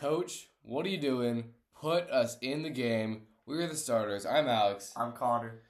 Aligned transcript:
Coach, 0.00 0.48
what 0.62 0.84
are 0.84 0.88
you 0.90 0.98
doing? 1.00 1.44
Put 1.80 2.10
us 2.10 2.36
in 2.40 2.62
the 2.62 2.70
game. 2.70 3.22
We're 3.46 3.66
the 3.66 3.76
starters. 3.76 4.26
I'm 4.26 4.48
Alex. 4.48 4.92
I'm 4.96 5.12
Connor. 5.12 5.60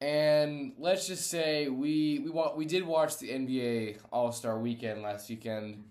And 0.00 0.74
let's 0.78 1.06
just 1.08 1.28
say 1.28 1.68
we 1.68 2.20
we 2.24 2.30
wa- 2.30 2.54
we 2.54 2.64
did 2.66 2.84
watch 2.86 3.18
the 3.18 3.30
NBA 3.30 3.98
All 4.12 4.32
Star 4.32 4.58
Weekend 4.58 5.02
last 5.02 5.28
weekend. 5.28 5.84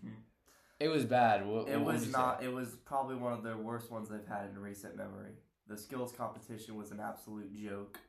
It 0.79 0.89
was 0.89 1.03
bad. 1.05 1.45
What, 1.45 1.67
It 1.67 1.77
what 1.79 1.95
was 1.95 2.11
not. 2.11 2.39
say? 2.39 2.45
It 2.45 2.53
was 2.53 2.69
probably 2.85 3.15
one 3.15 3.33
of 3.33 3.43
the 3.43 3.57
worst 3.57 3.91
ones 3.91 4.09
they've 4.09 4.27
had 4.27 4.49
in 4.53 4.59
recent 4.59 4.95
memory. 4.95 5.31
The 5.67 5.77
skills 5.77 6.13
competition 6.13 6.75
was 6.75 6.91
an 6.91 6.99
absolute 6.99 7.51
joke. 7.53 7.99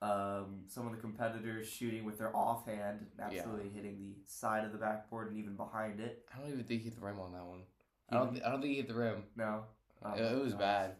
Um, 0.00 0.64
some 0.66 0.86
of 0.86 0.92
the 0.92 0.98
competitors 0.98 1.68
shooting 1.68 2.04
with 2.04 2.18
their 2.18 2.34
offhand, 2.34 3.06
absolutely 3.20 3.68
hitting 3.68 3.98
the 3.98 4.14
side 4.26 4.64
of 4.64 4.72
the 4.72 4.78
backboard 4.78 5.28
and 5.28 5.38
even 5.38 5.54
behind 5.54 6.00
it. 6.00 6.24
I 6.34 6.40
don't 6.40 6.48
even 6.50 6.64
think 6.64 6.80
he 6.82 6.88
hit 6.88 6.98
the 6.98 7.04
rim 7.06 7.20
on 7.20 7.32
that 7.32 7.44
one. 7.44 7.60
I 8.12 8.18
don't. 8.18 8.32
Th- 8.32 8.44
I 8.44 8.50
don't 8.50 8.60
think 8.60 8.70
he 8.72 8.76
hit 8.78 8.88
the 8.88 8.94
rim. 8.94 9.24
No, 9.36 9.64
Oh 10.04 10.12
It- 10.14 10.20
it 10.20 10.42
was 10.44 10.54
bad. 10.54 10.96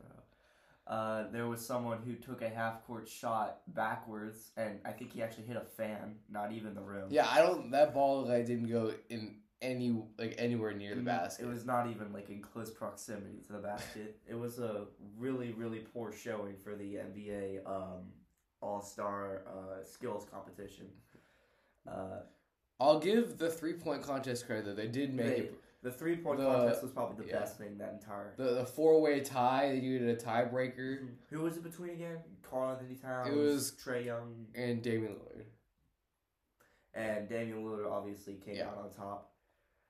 Uh, 0.86 1.28
there 1.30 1.46
was 1.46 1.64
someone 1.64 1.98
who 2.02 2.14
took 2.16 2.42
a 2.42 2.48
half 2.48 2.84
court 2.86 3.08
shot 3.08 3.60
backwards, 3.68 4.50
and 4.56 4.80
I 4.84 4.90
think 4.92 5.12
he 5.12 5.22
actually 5.22 5.44
hit 5.46 5.56
a 5.56 5.60
fan, 5.60 6.16
not 6.28 6.52
even 6.52 6.74
the 6.74 6.80
rim. 6.82 7.06
Yeah, 7.10 7.26
I 7.30 7.38
don't. 7.40 7.70
That 7.70 7.94
ball 7.94 8.22
like 8.26 8.46
didn't 8.46 8.68
go 8.68 8.92
in 9.08 9.36
any 9.62 10.02
like 10.18 10.34
anywhere 10.38 10.72
near 10.74 10.94
the 10.96 11.00
Mm, 11.02 11.04
basket. 11.04 11.44
It 11.44 11.48
was 11.48 11.64
not 11.64 11.86
even 11.88 12.12
like 12.12 12.30
in 12.30 12.42
close 12.42 12.70
proximity 12.70 13.38
to 13.46 13.52
the 13.52 13.58
basket. 13.60 14.18
it 14.26 14.34
was 14.34 14.58
a 14.58 14.86
really, 15.16 15.52
really 15.52 15.78
poor 15.80 16.12
showing 16.12 16.56
for 16.56 16.74
the 16.74 16.96
NBA 16.96 17.60
um, 17.64 18.12
All 18.60 18.82
Star 18.82 19.42
uh, 19.46 19.84
Skills 19.84 20.26
Competition. 20.32 20.88
Uh, 21.86 22.20
I'll 22.80 22.98
give 22.98 23.38
the 23.38 23.48
three 23.50 23.74
point 23.74 24.02
contest 24.02 24.46
credit 24.46 24.64
though. 24.66 24.74
They 24.74 24.88
did 24.88 25.14
make 25.14 25.26
They- 25.26 25.42
it. 25.44 25.58
The 25.82 25.90
three 25.90 26.16
point 26.16 26.38
The- 26.38 26.46
contest 26.46 26.82
was 26.82 26.92
probably 26.92 27.24
the 27.24 27.30
yeah. 27.32 27.40
best 27.40 27.58
thing 27.58 27.76
that 27.78 27.92
entire. 27.94 28.34
The, 28.36 28.54
the 28.54 28.64
four 28.66 29.00
way 29.00 29.20
tie, 29.20 29.70
they 29.72 29.80
did 29.80 30.02
a 30.02 30.16
tiebreaker, 30.16 31.08
Who 31.30 31.40
was 31.40 31.56
it 31.56 31.64
between 31.64 31.90
again? 31.90 32.18
Karl-Anthony 32.42 32.94
Towns, 32.96 33.28
It 33.28 33.34
was- 33.36 33.72
Trae 33.72 34.04
Young, 34.04 34.46
and 34.54 34.80
Damian 34.82 35.14
Lillard. 35.14 35.44
and 36.94 37.28
Damian 37.28 37.64
Lillard 37.64 37.90
obviously 37.90 38.34
came 38.34 38.56
Yeah. 38.56 38.68
out 38.68 38.78
on 38.78 38.90
top. 38.92 39.34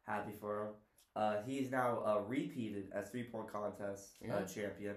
Happy 0.07 0.33
for 0.33 0.67
him. 0.69 0.75
Uh, 1.15 1.43
he's 1.43 1.71
now 1.71 2.01
uh, 2.07 2.21
repeated 2.27 2.91
as 2.93 3.11
three 3.11 3.25
point 3.25 3.49
contest 3.53 4.17
Yeah. 4.25 4.37
uh, 4.37 4.47
champion. 4.47 4.97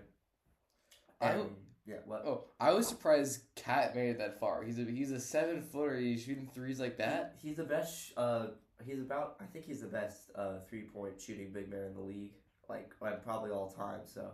I 1.19 1.31
And, 1.31 1.39
don't- 1.41 1.57
yeah, 1.85 1.97
what? 2.05 2.25
Oh, 2.25 2.45
I 2.59 2.71
was 2.71 2.87
surprised 2.87 3.43
Cat 3.55 3.95
made 3.95 4.09
it 4.11 4.17
that 4.19 4.39
far. 4.39 4.63
He's 4.63 4.79
a 4.79 4.83
he's 4.85 5.11
a 5.11 5.19
seven 5.19 5.61
footer. 5.61 5.97
He's 5.97 6.23
shooting 6.23 6.47
threes 6.53 6.79
like 6.79 6.97
that. 6.97 7.35
He's 7.41 7.57
the 7.57 7.63
best. 7.65 8.13
Uh, 8.17 8.47
he's 8.83 8.99
about. 8.99 9.35
I 9.39 9.45
think 9.45 9.65
he's 9.65 9.81
the 9.81 9.87
best 9.87 10.31
uh, 10.35 10.59
three 10.67 10.83
point 10.83 11.19
shooting 11.19 11.51
big 11.53 11.69
man 11.69 11.85
in 11.85 11.93
the 11.93 12.01
league, 12.01 12.33
like 12.69 12.91
probably 13.23 13.51
all 13.51 13.69
time. 13.69 14.01
So, 14.05 14.31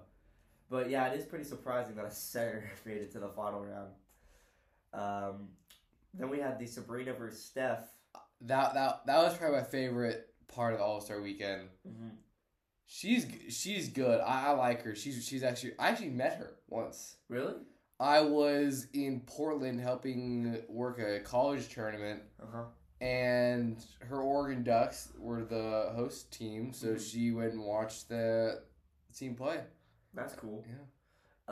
but 0.70 0.90
yeah, 0.90 1.08
it 1.08 1.20
is 1.20 1.26
pretty 1.26 1.46
surprising 1.46 1.96
that 1.96 2.06
a 2.06 2.12
center 2.12 2.70
made 2.86 2.98
it 2.98 3.12
to 3.14 3.20
the 3.20 3.30
final 3.30 3.64
round. 3.64 3.92
Um, 4.94 5.50
then 6.14 6.30
we 6.30 6.40
had 6.40 6.60
the 6.60 6.66
Sabrina 6.66 7.14
versus 7.14 7.44
Steph. 7.44 7.88
That 8.42 8.74
that 8.74 9.06
that 9.06 9.18
was 9.24 9.38
probably 9.38 9.58
my 9.58 9.64
favorite 9.64 10.28
part 10.48 10.74
of 10.74 10.80
the 10.80 10.86
All 10.86 11.02
Star 11.02 11.22
Weekend. 11.22 11.70
She's 12.88 13.26
she's 13.50 13.88
good. 13.88 14.20
I, 14.20 14.48
I 14.48 14.52
like 14.52 14.82
her. 14.84 14.96
She's 14.96 15.26
she's 15.26 15.44
actually 15.44 15.74
I 15.80 15.90
actually 15.90 16.10
met 16.10 16.36
her 16.38 16.52
once. 16.68 17.16
Really? 17.30 17.54
I 18.00 18.22
was 18.22 18.88
in 18.94 19.22
Portland 19.28 19.80
helping 19.80 20.58
work 20.68 21.00
a 21.00 21.20
college 21.20 21.70
tournament, 21.70 22.24
Uh 22.42 22.46
huh. 22.52 22.64
And 23.02 23.84
her 24.08 24.22
Oregon 24.22 24.64
Ducks 24.64 25.10
were 25.18 25.44
the 25.44 25.92
host 25.96 26.32
team. 26.32 26.72
So 26.72 26.90
Mhm. 26.96 27.12
she 27.12 27.32
went 27.32 27.54
and 27.54 27.66
watched 27.66 28.08
the 28.10 28.64
team 29.14 29.36
play. 29.36 29.64
That's 30.14 30.34
cool. 30.36 30.64
Yeah. 30.68 30.76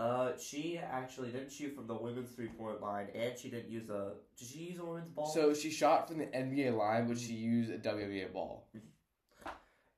Uh, 0.01 0.37
she 0.37 0.77
actually 0.77 1.31
didn't 1.31 1.51
shoot 1.51 1.75
from 1.75 1.87
the 1.87 1.95
women's 1.95 2.29
three 2.31 2.47
point 2.47 2.79
line, 2.79 3.09
and 3.13 3.37
she 3.37 3.49
didn't 3.49 3.69
use 3.69 3.89
a. 3.89 4.13
Did 4.37 4.47
she 4.47 4.59
use 4.59 4.79
a 4.79 4.85
women's 4.85 5.09
ball? 5.09 5.25
So 5.25 5.53
she 5.53 5.69
shot 5.71 6.07
from 6.07 6.19
the 6.19 6.27
NBA 6.27 6.71
line, 6.71 7.07
but 7.07 7.17
she 7.17 7.33
used 7.33 7.69
a 7.71 7.77
WNBA 7.77 8.31
ball. 8.31 8.67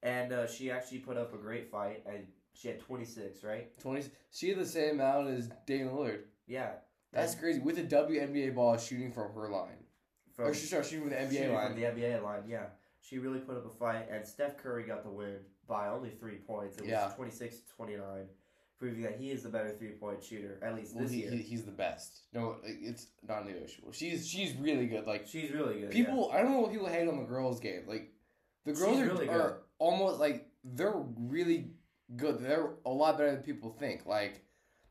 and 0.03 0.33
uh, 0.33 0.47
she 0.47 0.71
actually 0.71 0.99
put 0.99 1.17
up 1.17 1.33
a 1.33 1.37
great 1.37 1.69
fight, 1.69 2.03
and 2.07 2.25
she 2.53 2.67
had 2.69 2.79
twenty 2.79 3.05
six, 3.05 3.43
right? 3.43 3.77
Twenty. 3.79 4.07
She 4.31 4.49
had 4.49 4.57
the 4.57 4.65
same 4.65 4.95
amount 4.95 5.27
as 5.27 5.49
Dana 5.67 5.91
Lillard. 5.91 6.23
Yeah. 6.47 6.71
That's 7.11 7.35
crazy. 7.35 7.59
With 7.59 7.77
a 7.77 7.83
WNBA 7.83 8.55
ball 8.55 8.77
shooting 8.77 9.11
from 9.11 9.33
her 9.33 9.49
line. 9.49 9.80
From, 10.35 10.45
or 10.47 10.53
she 10.53 10.65
started 10.65 10.89
shooting 10.89 11.09
from 11.09 11.11
the 11.11 11.15
NBA 11.17 11.31
shooting 11.31 11.53
line. 11.53 11.71
From 11.71 11.79
the 11.79 11.85
NBA 11.87 12.23
line, 12.23 12.43
yeah. 12.47 12.65
She 13.01 13.17
really 13.17 13.39
put 13.39 13.57
up 13.57 13.65
a 13.65 13.69
fight, 13.69 14.07
and 14.11 14.25
Steph 14.25 14.57
Curry 14.57 14.83
got 14.83 15.03
the 15.03 15.09
win 15.09 15.37
by 15.67 15.87
only 15.87 16.09
three 16.11 16.35
points. 16.37 16.77
It 16.77 16.81
was 16.83 16.89
Yeah. 16.91 17.11
26 17.15 17.57
to 17.57 17.75
29, 17.75 18.27
proving 18.77 19.01
that 19.03 19.15
he 19.15 19.31
is 19.31 19.43
the 19.43 19.49
better 19.49 19.71
three 19.71 19.91
point 19.91 20.23
shooter, 20.23 20.59
at 20.61 20.75
least 20.75 20.93
well, 20.95 21.03
this 21.03 21.11
he, 21.11 21.21
year. 21.21 21.31
he, 21.31 21.37
he's 21.37 21.63
the 21.63 21.71
best. 21.71 22.21
No, 22.33 22.57
it's 22.63 23.07
not 23.27 23.45
negotiable. 23.45 23.91
She's 23.91 24.27
she's 24.27 24.55
really 24.55 24.87
good. 24.87 25.07
Like 25.07 25.27
She's 25.27 25.51
really 25.51 25.81
good. 25.81 25.91
people, 25.91 26.29
I 26.31 26.41
don't 26.41 26.51
know 26.51 26.59
what 26.59 26.71
people 26.71 26.87
hate 26.87 27.07
on 27.07 27.17
the 27.17 27.25
girls' 27.25 27.59
game. 27.59 27.83
Like 27.87 28.11
the 28.65 28.73
girls 28.73 28.97
She's 28.97 29.01
are, 29.01 29.07
really 29.13 29.29
are 29.29 29.61
almost 29.79 30.19
like 30.19 30.47
they're 30.63 30.93
really 31.17 31.71
good. 32.15 32.39
They're 32.39 32.69
a 32.85 32.89
lot 32.89 33.17
better 33.17 33.31
than 33.31 33.41
people 33.43 33.71
think. 33.79 34.05
Like 34.05 34.43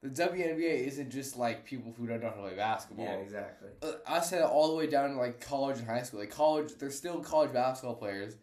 the 0.03 0.09
WNBA 0.09 0.87
isn't 0.87 1.11
just 1.11 1.37
like 1.37 1.65
people 1.65 1.95
who 1.97 2.07
don't 2.07 2.23
know 2.23 2.31
how 2.31 2.37
to 2.37 2.41
play 2.43 2.55
basketball. 2.57 3.05
Yeah, 3.05 3.15
exactly. 3.15 3.69
Uh, 3.83 3.93
I 4.07 4.21
said 4.21 4.41
it 4.41 4.45
all 4.47 4.69
the 4.69 4.75
way 4.77 4.87
down 4.87 5.11
to 5.11 5.17
like 5.17 5.41
college 5.41 5.79
and 5.79 5.87
high 5.87 6.03
school. 6.03 6.21
Like 6.21 6.31
college, 6.31 6.73
there's 6.79 6.97
still 6.97 7.21
college 7.21 7.53
basketball 7.53 7.97
players. 7.97 8.37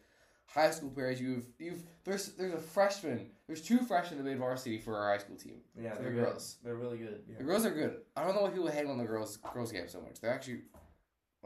High 0.46 0.72
school 0.72 0.90
players, 0.90 1.20
you've 1.20 1.46
you've 1.60 1.82
there's 2.04 2.28
there's 2.34 2.54
a 2.54 2.58
freshman. 2.60 3.32
There's 3.48 3.62
two 3.62 3.80
freshmen 3.80 4.18
that 4.18 4.26
made 4.30 4.38
varsity 4.40 4.78
for 4.78 4.98
our 4.98 5.12
high 5.12 5.18
school 5.18 5.36
team. 5.36 5.58
Yeah, 5.80 5.94
For 5.96 6.04
they're 6.04 6.12
the 6.12 6.16
good. 6.18 6.26
girls. 6.26 6.58
They're 6.64 6.76
really 6.76 6.98
good. 6.98 7.22
The 7.38 7.44
girls 7.44 7.66
are 7.66 7.72
good. 7.72 7.98
I 8.16 8.24
don't 8.24 8.36
know 8.36 8.42
why 8.44 8.50
people 8.50 8.68
hate 8.68 8.86
on 8.86 8.98
the 8.98 9.04
girls 9.06 9.38
girls 9.38 9.72
game 9.72 9.88
so 9.88 10.00
much. 10.02 10.20
They're 10.22 10.34
actually. 10.34 10.62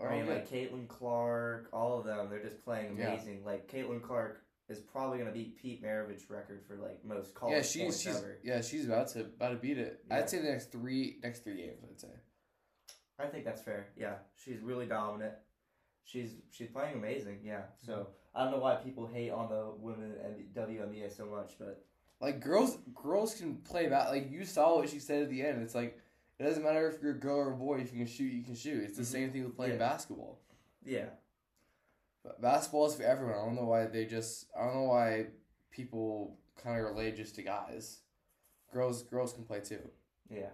I 0.03 0.09
mean, 0.15 0.25
good. 0.25 0.33
like 0.35 0.49
Caitlin 0.49 0.87
Clark, 0.87 1.69
all 1.73 1.99
of 1.99 2.05
them, 2.05 2.27
they're 2.29 2.41
just 2.41 2.63
playing 2.63 2.97
Yeah. 2.97 3.13
amazing. 3.13 3.43
Like 3.45 3.71
Caitlin 3.71 4.01
Clark 4.01 4.41
is 4.71 4.79
probably 4.79 5.17
gonna 5.19 5.31
beat 5.31 5.57
Pete 5.57 5.83
Maravich's 5.83 6.29
record 6.29 6.61
for 6.67 6.75
like 6.77 7.03
most 7.05 7.35
college 7.35 7.55
yeah, 7.55 7.61
she's 7.61 7.81
points 7.83 8.01
she's 8.01 8.15
ever. 8.15 8.37
yeah 8.43 8.61
she's 8.61 8.85
about 8.85 9.07
to 9.09 9.19
about 9.21 9.49
to 9.49 9.55
beat 9.57 9.77
it. 9.77 10.03
Yeah. 10.07 10.17
I'd 10.17 10.29
say 10.29 10.37
the 10.39 10.49
next 10.49 10.71
three 10.71 11.17
next 11.23 11.43
three 11.43 11.57
games. 11.57 11.83
I'd 11.89 11.99
say. 11.99 12.07
I 13.19 13.27
think 13.27 13.45
that's 13.45 13.61
fair. 13.61 13.87
Yeah, 13.97 14.15
she's 14.43 14.59
really 14.61 14.85
dominant. 14.87 15.33
She's 16.05 16.31
she's 16.51 16.69
playing 16.69 16.95
amazing. 16.95 17.39
Yeah. 17.43 17.63
So 17.85 17.93
Mm-hmm. 17.93 18.09
I 18.33 18.43
don't 18.43 18.53
know 18.53 18.59
why 18.59 18.75
people 18.75 19.05
hate 19.07 19.29
on 19.29 19.49
the 19.49 19.73
women 19.77 20.13
and 20.23 20.55
WNBA 20.55 21.13
so 21.15 21.25
much, 21.25 21.51
but 21.59 21.83
Like 22.21 22.39
girls, 22.39 22.77
girls 22.95 23.33
can 23.35 23.57
play 23.57 23.89
back. 23.89 24.07
Like 24.07 24.31
you 24.31 24.45
saw 24.45 24.77
what 24.77 24.87
she 24.89 24.99
said 24.99 25.23
at 25.23 25.29
the 25.29 25.41
end. 25.45 25.61
It's 25.61 25.75
like 25.75 25.99
it 26.39 26.43
doesn't 26.43 26.63
matter 26.63 26.89
if 26.89 27.01
you're 27.03 27.11
a 27.11 27.19
girl 27.19 27.35
or 27.37 27.51
a 27.51 27.55
boy. 27.55 27.79
If 27.79 27.91
you 27.91 27.97
can 27.99 28.07
shoot, 28.07 28.31
you 28.31 28.41
can 28.43 28.55
shoot. 28.55 28.83
It's 28.85 28.95
the 28.97 29.03
Mhm. 29.03 29.05
same 29.05 29.31
thing 29.31 29.43
with 29.43 29.55
playing 29.57 29.73
Yeah. 29.73 29.79
basketball. 29.79 30.39
yeah, 30.83 31.09
basketball 32.39 32.85
is 32.87 32.95
for 32.95 33.03
everyone. 33.03 33.35
I 33.35 33.45
don't 33.45 33.55
know 33.55 33.65
why 33.65 33.85
they 33.85 34.05
just. 34.05 34.47
I 34.57 34.65
don't 34.65 34.75
know 34.75 34.83
why 34.83 35.27
people 35.71 36.37
kind 36.61 36.77
of 36.79 36.85
relate 36.85 37.15
just 37.15 37.35
to 37.35 37.41
guys. 37.43 37.99
Girls, 38.73 39.03
girls 39.03 39.33
can 39.33 39.43
play 39.43 39.59
too. 39.59 39.81
yeah. 40.29 40.49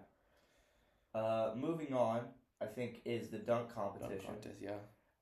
Uh, 1.13 1.53
moving 1.55 1.93
on, 1.93 2.21
I 2.61 2.65
think 2.65 3.01
is 3.05 3.29
the 3.29 3.37
dunk 3.39 3.67
Dunk 3.69 3.73
competition. 3.73 4.25
contest, 4.33 4.59
yeah. 4.61 4.77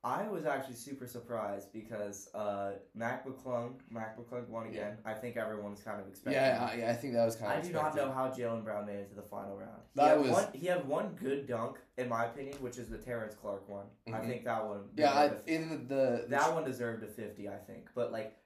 I 0.05 0.27
was 0.27 0.45
actually 0.45 0.75
super 0.75 1.07
surprised 1.07 1.73
because 1.73 2.29
uh, 2.35 2.73
Mac 2.93 3.25
McClung, 3.25 3.73
Mac 3.89 4.15
McClung 4.19 4.47
won 4.49 4.67
again. 4.67 4.97
I 5.03 5.13
think 5.15 5.35
everyone's 5.35 5.81
kind 5.81 5.99
of 5.99 6.07
expecting. 6.07 6.33
Yeah, 6.33 6.69
I, 6.71 6.75
yeah, 6.77 6.91
I 6.91 6.93
think 6.93 7.13
that 7.15 7.25
was 7.25 7.35
kind 7.35 7.47
of. 7.53 7.57
I 7.57 7.59
of. 7.61 7.65
do 7.65 7.73
not 7.73 7.95
know 7.95 8.11
how 8.11 8.27
Jaylen 8.29 8.63
Brown 8.63 8.85
made 8.85 8.97
it 8.97 9.09
to 9.09 9.15
the 9.15 9.23
final 9.23 9.57
round. 9.57 9.81
He 9.95 10.01
That 10.01 10.09
had 10.09 10.19
was- 10.19 10.29
one, 10.29 10.47
he 10.53 10.67
had 10.67 10.87
one 10.87 11.15
good 11.15 11.47
dunk, 11.47 11.77
in 11.97 12.07
my 12.07 12.25
opinion, 12.25 12.55
which 12.61 12.77
is 12.77 12.87
the 12.87 12.99
Terrence 12.99 13.33
Clarke 13.33 13.67
one. 13.67 13.87
I 14.07 14.11
Mhm. 14.11 14.27
think 14.27 14.45
that 14.45 14.63
one. 14.63 14.89
Yeah, 14.95 15.11
I, 15.11 15.31
in 15.47 15.87
the, 15.87 16.25
that 16.29 16.53
one 16.53 16.63
deserved 16.65 17.01
a 17.03 17.07
fifty, 17.07 17.49
I 17.49 17.57
think. 17.57 17.89
But 17.95 18.11
like, 18.11 18.37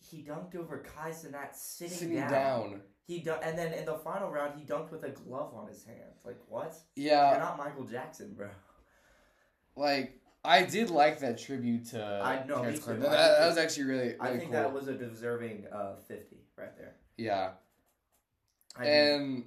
he 0.00 0.22
dunked 0.24 0.56
over 0.56 0.78
Kai 0.78 1.10
Cenat 1.10 1.54
sitting, 1.54 1.94
sitting 1.94 2.16
down. 2.16 2.30
down. 2.30 2.82
He 3.06 3.20
dun- 3.20 3.40
and 3.42 3.58
then 3.58 3.74
in 3.74 3.84
the 3.84 3.96
final 3.98 4.30
round, 4.30 4.58
he 4.58 4.64
dunked 4.64 4.90
with 4.90 5.04
a 5.04 5.10
glove 5.10 5.52
on 5.54 5.68
his 5.68 5.84
hand. 5.84 6.14
Like 6.24 6.38
what? 6.48 6.74
Yeah, 6.94 7.32
You're 7.32 7.32
Yeah, 7.38 7.44
not 7.44 7.58
Michael 7.58 7.84
Jackson, 7.84 8.32
bro. 8.32 8.48
like 9.76 10.20
I 10.46 10.62
did 10.64 10.90
like 10.90 11.18
that 11.20 11.38
tribute 11.38 11.86
to. 11.90 12.02
I 12.24 12.46
know, 12.46 12.60
Terrence 12.62 12.84
too. 12.84 12.94
That, 12.94 13.10
that, 13.10 13.48
was 13.48 13.58
actually 13.58 13.84
really, 13.84 14.02
really 14.04 14.16
I 14.20 14.28
think 14.30 14.44
cool. 14.44 14.52
that 14.52 14.72
was 14.72 14.88
a 14.88 14.94
deserving 14.94 15.66
uh, 15.72 15.96
fifty 16.06 16.38
right 16.56 16.76
there. 16.78 16.94
yeah, 17.16 17.50
I 18.76 18.80
mean, 18.82 18.90
and 18.90 19.44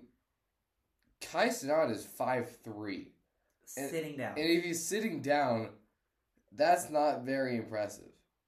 Kai 1.32 1.48
Cenat 1.50 1.92
is 1.92 2.06
five 2.06 2.58
three. 2.64 3.12
and- 3.78 3.90
sitting 3.90 4.18
down, 4.18 4.38
And 4.38 4.50
if 4.50 4.64
he's 4.64 4.86
sitting 4.86 5.22
down, 5.22 5.70
that's 6.52 6.90
not 6.90 7.24
very 7.24 7.56
impressive. 7.58 8.06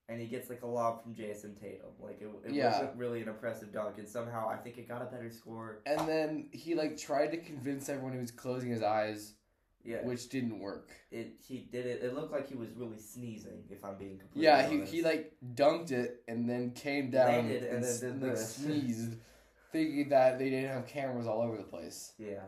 and 0.09 0.19
he 0.19 0.27
gets 0.27 0.49
like 0.49 0.61
a 0.63 0.67
lob 0.67 1.01
from 1.01 1.13
Jayson 1.15 1.55
Tatum. 1.55 1.91
Like 1.99 2.19
it, 2.21 2.29
it 2.45 2.53
Yeah. 2.53 2.71
wasn't 2.71 2.97
really 2.97 3.21
an 3.21 3.29
impressive 3.29 3.71
dunk, 3.71 3.97
and 3.97 4.07
somehow 4.09 4.49
I 4.49 4.57
think 4.57 4.77
it 4.77 4.87
got 4.87 5.01
a 5.01 5.05
better 5.05 5.29
score. 5.29 5.81
And 5.85 6.07
then 6.07 6.49
he 6.51 6.75
like 6.75 6.97
tried 6.97 7.27
to 7.31 7.37
convince 7.37 7.87
everyone 7.87 8.13
he 8.13 8.19
was 8.19 8.31
closing 8.31 8.69
his 8.71 8.83
eyes, 8.83 9.35
Yeah, 9.83 10.03
which 10.03 10.29
didn't 10.29 10.59
work. 10.59 10.91
it 11.11 11.33
he 11.47 11.67
did 11.71 11.85
it. 11.85 12.03
It 12.03 12.13
looked 12.13 12.31
like 12.31 12.47
he 12.47 12.55
was 12.55 12.69
really 12.75 12.99
sneezing. 12.99 13.63
If 13.69 13.83
I'm 13.83 13.97
being 13.97 14.19
completely 14.19 14.47
honest. 14.49 14.63
Yeah, 14.63 14.69
he, 14.69 14.77
honest. 14.77 14.93
he 14.93 15.01
like 15.01 15.33
dunked 15.55 15.91
it 15.91 16.23
and 16.27 16.49
then 16.49 16.71
came 16.71 17.09
down 17.09 17.27
Landed 17.27 17.63
and 17.63 17.75
and, 17.77 17.83
then 17.83 17.99
did 18.19 18.21
like 18.21 18.31
this. 18.37 18.55
sneezed. 18.55 19.15
thinking 19.71 20.09
that 20.09 20.37
they 20.37 20.49
didn't 20.49 20.69
have 20.69 20.85
cameras 20.85 21.27
all 21.27 21.41
over 21.41 21.57
the 21.57 21.63
place. 21.63 22.13
Yeah. 22.17 22.41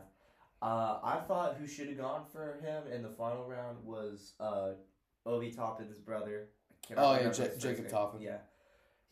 Uh, 0.60 0.98
I 1.02 1.20
thought 1.26 1.56
who 1.58 1.66
should 1.66 1.88
have 1.88 1.98
gone 1.98 2.24
for 2.30 2.58
him 2.62 2.84
in 2.92 3.02
the 3.02 3.08
final 3.08 3.44
round 3.46 3.78
was 3.84 4.32
uh, 4.40 4.70
Obi 5.26 5.50
Toppin's 5.50 5.98
brother. 5.98 6.48
Oh, 6.96 7.12
yeah, 7.12 7.18
remember 7.18 7.36
Ja- 7.36 7.44
his 7.44 7.52
first 7.52 7.60
Jacob. 7.60 7.88
Toppin. 7.88 8.20
Yeah. 8.20 8.36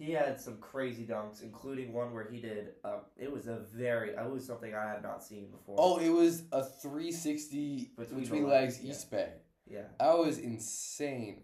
He 0.02 0.10
had 0.10 0.40
some 0.40 0.56
crazy 0.56 1.04
dunks, 1.06 1.43
including 1.44 1.93
one 1.93 2.12
where 2.12 2.25
he 2.28 2.40
did. 2.40 2.70
Uh, 2.84 2.99
it 3.16 3.31
was 3.31 3.46
a 3.46 3.58
very. 3.72 4.10
It 4.10 4.31
was 4.31 4.44
something 4.44 4.75
I 4.75 4.88
had 4.90 5.02
not 5.02 5.22
seen 5.22 5.46
before. 5.50 5.76
Oh, 5.78 5.99
it 5.99 6.08
was 6.08 6.43
a 6.50 6.64
360 6.64 7.90
Between 7.96 8.20
between, 8.20 8.43
the 8.43 8.49
legs, 8.49 8.75
legs, 8.78 8.84
yeah. 8.84 8.90
East 8.90 9.10
Bay. 9.12 9.28
yeah. 9.70 9.82
That 10.00 10.19
was 10.19 10.38
insane. 10.38 11.43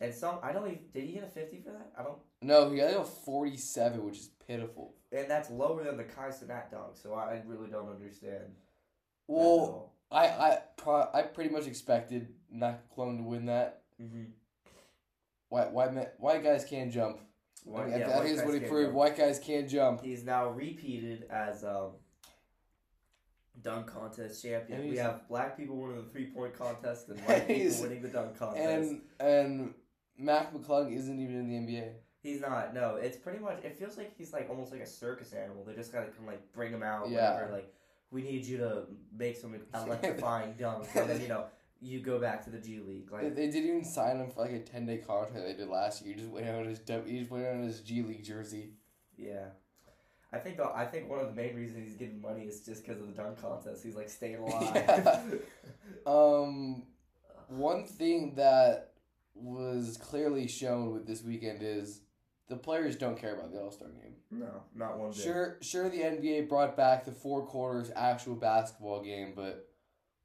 And 0.00 0.14
some. 0.14 0.38
I 0.42 0.52
don't 0.52 0.66
even. 0.68 0.78
Did 0.94 1.04
he 1.04 1.12
hit 1.12 1.24
a 1.24 1.26
fifty 1.26 1.58
for 1.60 1.70
that? 1.72 1.92
I 1.98 2.02
don't. 2.02 2.18
No, 2.40 2.70
he 2.70 2.78
got 2.78 2.94
a 2.94 3.04
47, 3.04 4.02
which 4.04 4.16
is 4.18 4.30
pitiful. 4.46 4.94
And 5.12 5.28
that's 5.28 5.50
lower 5.50 5.84
than 5.84 5.96
the 5.98 6.04
Kai 6.04 6.28
Cenat 6.28 6.70
dunk, 6.70 6.96
so 7.02 7.12
I 7.14 7.42
really 7.46 7.68
don't 7.68 7.90
understand. 7.90 8.44
Well. 9.26 9.92
I 10.10 10.28
I 10.28 10.58
pro- 10.78 11.10
I 11.12 11.22
pretty 11.22 11.50
much 11.50 11.66
expected 11.66 12.28
Mac 12.50 12.88
McClung 12.88 13.18
to 13.18 13.22
win 13.24 13.44
that. 13.46 13.82
Mhm. 14.00 14.28
White 15.50 15.72
white 15.72 15.92
men, 15.92 16.06
white 16.18 16.42
guys 16.42 16.64
can't 16.64 16.90
jump. 16.90 17.20
White- 17.64 17.86
I, 17.86 17.98
yeah, 17.98 18.08
that's 18.08 18.32
guys 18.32 18.44
what 18.44 18.54
he 18.54 18.60
can't 18.60 18.70
proved. 18.70 18.86
dunk. 18.86 18.96
White 18.96 19.16
guys 19.16 19.38
can't 19.38 19.68
jump. 19.68 20.02
He's 20.02 20.24
now 20.24 20.48
repeated 20.50 21.24
as 21.30 21.64
um, 21.64 21.92
dunk 23.62 23.86
contest 23.86 24.42
champion. 24.42 24.88
We 24.88 24.96
have 24.96 25.28
black 25.28 25.56
people 25.56 25.76
winning 25.76 26.04
the 26.04 26.10
three 26.10 26.26
point 26.26 26.54
contest 26.56 27.08
and 27.08 27.20
white 27.20 27.46
people 27.48 27.82
winning 27.82 28.02
the 28.02 28.08
dunk 28.08 28.38
contest. 28.38 28.90
And 28.90 29.00
and 29.20 29.74
Mac 30.16 30.52
McClung 30.54 30.94
isn't 30.94 31.20
even 31.20 31.36
in 31.36 31.48
the 31.48 31.54
NBA. 31.54 31.90
he's 32.22 32.40
not. 32.40 32.74
No, 32.74 32.96
it's 32.96 33.16
pretty 33.16 33.38
much. 33.38 33.64
It 33.64 33.78
feels 33.78 33.96
like 33.96 34.16
he's 34.16 34.32
like 34.32 34.48
almost 34.50 34.72
like 34.72 34.80
a 34.80 34.86
circus 34.86 35.32
animal. 35.32 35.64
They 35.64 35.74
just 35.74 35.92
gotta 35.92 36.08
come 36.08 36.26
like 36.26 36.52
bring 36.52 36.72
him 36.72 36.82
out. 36.82 37.10
Yeah. 37.10 37.34
Whatever. 37.34 37.52
Like 37.52 37.74
we 38.10 38.22
need 38.22 38.44
you 38.46 38.58
to 38.58 38.82
make 39.16 39.36
some 39.36 39.54
electrifying 39.74 40.54
dunks, 40.54 40.94
and 40.96 41.10
then 41.10 41.20
you 41.20 41.28
know 41.28 41.44
you 41.80 42.00
go 42.00 42.18
back 42.18 42.44
to 42.44 42.50
the 42.50 42.58
G 42.58 42.80
League. 42.80 43.10
They, 43.10 43.16
Like 43.24 43.34
they 43.36 43.46
didn't 43.46 43.68
even 43.68 43.84
sign 43.84 44.18
him 44.18 44.30
for 44.30 44.42
like 44.42 44.52
a 44.52 44.60
ten 44.60 44.86
day 44.86 44.98
contract 44.98 45.46
they 45.46 45.54
did 45.54 45.68
last 45.68 46.04
year. 46.04 46.14
He 46.14 46.20
just 46.20 46.32
went 46.32 46.46
out 46.48 46.66
his 46.66 46.80
he 47.06 47.18
just 47.18 47.30
went 47.30 47.46
out 47.46 47.62
his 47.64 47.80
G 47.80 48.02
League 48.02 48.24
jersey. 48.24 48.70
yeah. 49.16 49.46
I 50.30 50.36
think 50.36 50.58
the, 50.58 50.68
I 50.74 50.84
think 50.84 51.08
one 51.08 51.20
of 51.20 51.26
the 51.28 51.32
main 51.32 51.56
reasons 51.56 51.86
he's 51.88 51.96
getting 51.96 52.20
money 52.20 52.42
is 52.42 52.60
just 52.60 52.84
because 52.84 53.00
of 53.00 53.06
the 53.06 53.14
dunk 53.14 53.40
contest. 53.40 53.82
He's 53.82 53.96
like 53.96 54.10
staying 54.10 54.36
alive. 54.36 54.74
Yeah. 54.74 55.22
Um, 56.06 56.82
one 57.48 57.84
thing 57.86 58.34
that 58.36 58.92
was 59.34 59.96
clearly 59.96 60.46
shown 60.48 60.92
with 60.92 61.06
this 61.06 61.22
weekend 61.22 61.60
is 61.62 62.00
the 62.48 62.56
players 62.56 62.96
don't 62.96 63.16
care 63.18 63.34
about 63.34 63.52
the 63.52 63.58
All 63.60 63.70
Star 63.70 63.88
game. 63.88 64.16
no, 64.30 64.62
not 64.74 64.98
one 64.98 65.10
bit. 65.12 65.18
Sure, 65.20 65.56
sure. 65.62 65.88
The 65.88 66.00
NBA 66.00 66.48
brought 66.48 66.76
back 66.76 67.04
the 67.06 67.12
four 67.12 67.46
quarters 67.46 67.90
actual 67.96 68.34
basketball 68.34 69.02
game, 69.02 69.32
but 69.34 69.67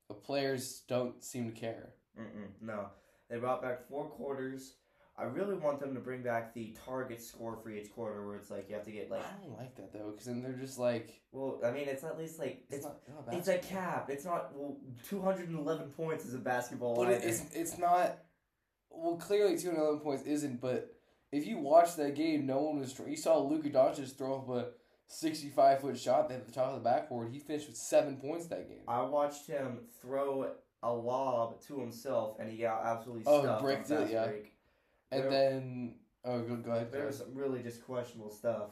the 0.07 0.13
players 0.13 0.83
don't 0.87 1.23
seem 1.23 1.51
to 1.51 1.59
care. 1.59 1.93
Mm-mm, 2.19 2.49
no, 2.61 2.87
they 3.29 3.37
brought 3.37 3.61
back 3.61 3.87
four 3.87 4.05
quarters. 4.05 4.73
I 5.15 5.23
really 5.25 5.53
want 5.53 5.79
them 5.79 5.93
to 5.93 5.99
bring 5.99 6.23
back 6.23 6.55
the 6.55 6.75
target 6.85 7.21
score 7.21 7.55
for 7.61 7.69
each 7.69 7.91
quarter, 7.93 8.25
where 8.25 8.35
it's 8.35 8.49
like 8.49 8.67
you 8.67 8.75
have 8.75 8.83
to 8.85 8.91
get 8.91 9.11
like. 9.11 9.21
I 9.21 9.43
don't 9.43 9.57
like 9.57 9.75
that 9.75 9.93
though, 9.93 10.09
because 10.11 10.25
then 10.25 10.41
they're 10.41 10.53
just 10.53 10.79
like 10.79 11.21
Well, 11.31 11.59
I 11.63 11.71
mean, 11.71 11.87
it's 11.87 12.03
at 12.03 12.17
least 12.17 12.39
like 12.39 12.63
it's, 12.69 12.77
it's 12.77 12.85
not, 12.85 13.25
not 13.27 13.35
it's 13.35 13.47
a 13.47 13.59
cap. 13.59 14.09
It's 14.09 14.25
not 14.25 14.51
well, 14.55 14.77
two 15.07 15.21
hundred 15.21 15.49
and 15.49 15.59
eleven 15.59 15.89
points 15.89 16.25
is 16.25 16.33
a 16.33 16.39
basketball. 16.39 16.95
But 16.95 17.09
either. 17.09 17.27
it's 17.27 17.43
it's 17.53 17.77
not. 17.77 18.17
Well, 18.89 19.17
clearly 19.17 19.57
two 19.57 19.69
hundred 19.69 19.81
eleven 19.81 19.99
points 19.99 20.23
isn't. 20.23 20.59
But 20.59 20.95
if 21.31 21.45
you 21.45 21.59
watch 21.59 21.95
that 21.97 22.15
game, 22.15 22.47
no 22.47 22.61
one 22.61 22.79
was. 22.79 22.99
You 23.07 23.15
saw 23.15 23.37
Luka 23.37 23.69
Doncic 23.69 24.17
throw 24.17 24.37
up 24.37 24.49
a 24.49 24.67
sixty-five 25.07 25.81
foot 25.81 25.97
shot 25.97 26.31
at 26.31 26.45
the 26.45 26.51
top 26.51 26.69
of 26.69 26.75
the 26.75 26.89
backboard. 26.89 27.31
He 27.31 27.39
finished 27.39 27.67
with 27.67 27.77
seven 27.77 28.17
points 28.17 28.47
that 28.47 28.67
game. 28.69 28.83
I 28.87 29.01
watched 29.01 29.47
him 29.47 29.79
throw 30.01 30.51
a 30.81 30.91
lob 30.93 31.61
to 31.61 31.79
himself, 31.79 32.37
and 32.39 32.49
he 32.49 32.57
got 32.57 32.83
absolutely 32.85 33.23
Oh, 33.25 33.41
stuffed. 33.41 33.61
on 33.61 33.61
bricked 33.63 33.91
it, 33.91 34.09
yeah. 34.11 34.25
break. 34.27 34.53
And 35.11 35.23
There- 35.23 35.29
then 35.29 35.95
oh, 36.25 36.41
go 36.41 36.55
go 36.57 36.71
ahead. 36.71 36.91
There 36.91 37.05
was 37.05 37.17
some 37.19 37.33
really 37.35 37.61
just 37.63 37.83
questionable 37.85 38.31
stuff. 38.31 38.71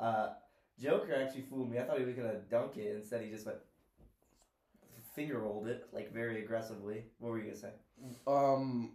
Uh, 0.00 0.30
Joker 0.78 1.14
actually 1.14 1.42
fooled 1.42 1.70
me. 1.70 1.78
I 1.78 1.84
thought 1.84 1.98
he 1.98 2.04
was 2.04 2.14
gonna 2.14 2.40
dunk 2.50 2.76
it. 2.78 2.96
Instead, 2.96 3.22
he 3.22 3.30
just 3.30 3.46
went 3.46 3.58
finger 5.14 5.38
rolled 5.40 5.66
it 5.68 5.86
like 5.92 6.10
very 6.12 6.42
aggressively. 6.42 7.04
What 7.18 7.30
were 7.32 7.38
you 7.38 7.44
gonna 7.44 7.56
say? 7.56 7.72
Um, 8.26 8.92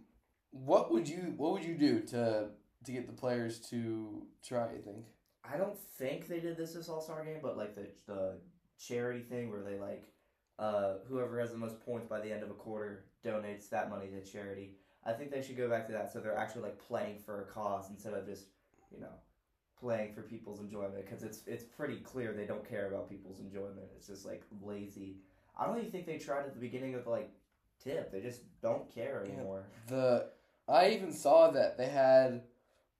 what 0.50 0.90
would 0.90 1.08
you 1.08 1.34
what 1.36 1.52
would 1.52 1.64
you 1.64 1.76
do 1.78 2.00
to 2.00 2.50
to 2.84 2.92
get 2.92 3.06
the 3.06 3.12
players 3.12 3.60
to 3.70 4.26
try? 4.42 4.72
You 4.72 4.82
think? 4.82 5.06
I 5.52 5.56
don't 5.56 5.78
think 5.98 6.28
they 6.28 6.40
did 6.40 6.56
this 6.56 6.74
this 6.74 6.88
All 6.88 7.00
Star 7.00 7.24
game, 7.24 7.38
but 7.42 7.56
like 7.56 7.74
the 7.74 7.86
the 8.06 8.34
charity 8.78 9.20
thing 9.20 9.50
where 9.50 9.62
they 9.62 9.78
like 9.78 10.12
uh, 10.58 10.94
whoever 11.08 11.40
has 11.40 11.52
the 11.52 11.58
most 11.58 11.80
points 11.84 12.06
by 12.06 12.20
the 12.20 12.32
end 12.32 12.42
of 12.42 12.50
a 12.50 12.54
quarter 12.54 13.04
donates 13.24 13.68
that 13.70 13.90
money 13.90 14.08
to 14.08 14.30
charity. 14.30 14.74
I 15.04 15.12
think 15.12 15.30
they 15.30 15.42
should 15.42 15.56
go 15.56 15.68
back 15.68 15.86
to 15.86 15.92
that 15.92 16.12
so 16.12 16.20
they're 16.20 16.36
actually 16.36 16.62
like 16.62 16.78
playing 16.78 17.18
for 17.24 17.42
a 17.42 17.46
cause 17.46 17.88
instead 17.90 18.12
of 18.14 18.26
just 18.26 18.46
you 18.92 19.00
know 19.00 19.12
playing 19.80 20.12
for 20.12 20.22
people's 20.22 20.60
enjoyment 20.60 21.04
because 21.04 21.22
it's 21.22 21.42
it's 21.46 21.64
pretty 21.64 21.96
clear 21.96 22.32
they 22.32 22.46
don't 22.46 22.68
care 22.68 22.88
about 22.88 23.08
people's 23.08 23.40
enjoyment. 23.40 23.88
It's 23.96 24.08
just 24.08 24.26
like 24.26 24.42
lazy. 24.62 25.16
I 25.56 25.66
don't 25.66 25.78
even 25.78 25.90
think 25.90 26.06
they 26.06 26.18
tried 26.18 26.46
at 26.46 26.54
the 26.54 26.60
beginning 26.60 26.94
of 26.94 27.04
the 27.04 27.10
like 27.10 27.30
tip. 27.82 28.12
They 28.12 28.20
just 28.20 28.42
don't 28.60 28.92
care 28.92 29.24
Yeah. 29.24 29.32
anymore. 29.34 29.64
The 29.88 30.30
I 30.68 30.90
even 30.90 31.12
saw 31.12 31.50
that 31.52 31.78
they 31.78 31.88
had 31.88 32.42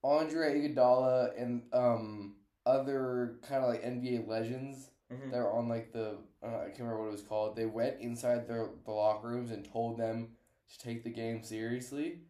Andre 0.02 0.60
Iguodala 0.60 1.40
and 1.40 1.62
um 1.72 2.36
other 2.68 3.38
kind 3.48 3.64
of 3.64 3.70
like 3.70 3.82
NBA 3.82 4.26
legends 4.28 4.90
Mhm. 5.10 5.30
that 5.32 5.38
were 5.38 5.52
on 5.52 5.68
like 5.68 5.92
the 5.92 6.18
uh, 6.42 6.46
I 6.46 6.68
can't 6.68 6.80
remember 6.80 7.00
what 7.00 7.08
it 7.08 7.12
was 7.12 7.22
called. 7.22 7.56
They 7.56 7.64
went 7.66 8.00
inside 8.00 8.46
their 8.46 8.68
the 8.84 8.90
locker 8.92 9.28
rooms 9.28 9.50
and 9.50 9.64
told 9.64 9.98
them 9.98 10.36
to 10.70 10.78
take 10.78 11.02
the 11.02 11.10
game 11.10 11.42
seriously, 11.42 12.20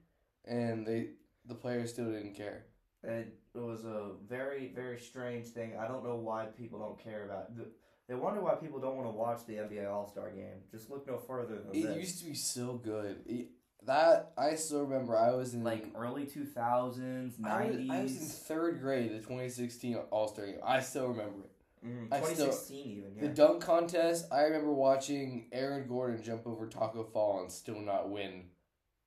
and 0.45 0.87
they 0.87 1.11
the 1.45 1.55
players 1.57 1.93
still 1.93 2.11
didn't 2.13 2.35
care. 2.35 2.67
It, 3.03 3.35
it 3.55 3.59
was 3.59 3.85
a 3.85 4.13
very, 4.29 4.69
very 4.75 4.99
strange 4.99 5.47
thing. 5.49 5.77
I 5.77 5.89
don't 5.89 6.05
know 6.05 6.17
why 6.17 6.47
people 6.47 6.79
don't 6.79 6.99
care 7.03 7.25
about 7.25 7.51
it. 7.59 7.69
They 8.09 8.15
wonder 8.15 8.41
why 8.41 8.55
people 8.55 8.81
don't 8.81 8.97
want 8.97 9.09
to 9.09 9.17
watch 9.17 9.45
the 9.47 9.55
NBA 9.57 9.87
All 9.91 10.07
Star 10.09 10.31
game. 10.31 10.63
Just 10.71 10.89
look 10.91 11.07
no 11.07 11.19
further 11.19 11.57
than 11.59 11.75
It 11.75 11.83
this. 11.87 11.97
used 11.97 12.19
to 12.21 12.25
be 12.27 12.35
so 12.35 12.75
good. 12.75 13.23
It, 13.27 13.49
that 13.85 14.33
I 14.37 14.55
still 14.57 14.85
remember. 14.85 15.17
I 15.17 15.33
was 15.33 15.55
in 15.55 15.65
like 15.65 15.87
early 15.97 16.27
2000s, 16.27 17.35
I 17.45 17.67
was, 17.67 17.77
90s. 17.77 17.91
I 17.91 18.03
was 18.03 18.17
in 18.21 18.27
third 18.27 18.81
grade, 18.81 19.11
the 19.13 19.19
2016 19.19 19.97
All 20.11 20.29
Star 20.29 20.47
game. 20.47 20.57
I 20.65 20.81
still 20.81 21.09
remember 21.09 21.45
it. 21.45 21.87
Mhm, 21.87 22.09
I 22.13 22.17
still- 22.21 22.47
2016 22.47 22.87
even, 22.99 23.15
yeah. 23.15 23.21
The 23.23 23.29
dunk 23.29 23.63
contest, 23.63 24.27
I 24.33 24.43
remember 24.43 24.73
watching 24.73 25.47
Aaron 25.53 25.87
Gordon 25.87 26.23
jump 26.23 26.47
over 26.47 26.67
Tacko 26.67 27.05
Fall 27.05 27.43
and 27.43 27.53
still 27.53 27.81
not 27.81 28.11
win 28.11 28.51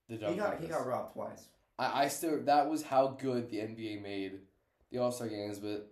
the 0.08 0.18
dunk 0.18 0.34
he 0.34 0.40
got 0.40 0.46
contest. 0.52 0.64
he 0.64 0.70
got 0.70 0.88
robbed 0.88 1.14
twice. 1.14 1.48
I, 1.78 2.04
I 2.04 2.08
still 2.08 2.42
that 2.44 2.70
was 2.70 2.84
how 2.84 3.08
good 3.10 3.50
the 3.50 3.58
NBA 3.58 4.02
made 4.02 4.40
the 4.90 5.00
All 5.00 5.12
Star 5.12 5.28
games, 5.28 5.60
but 5.60 5.92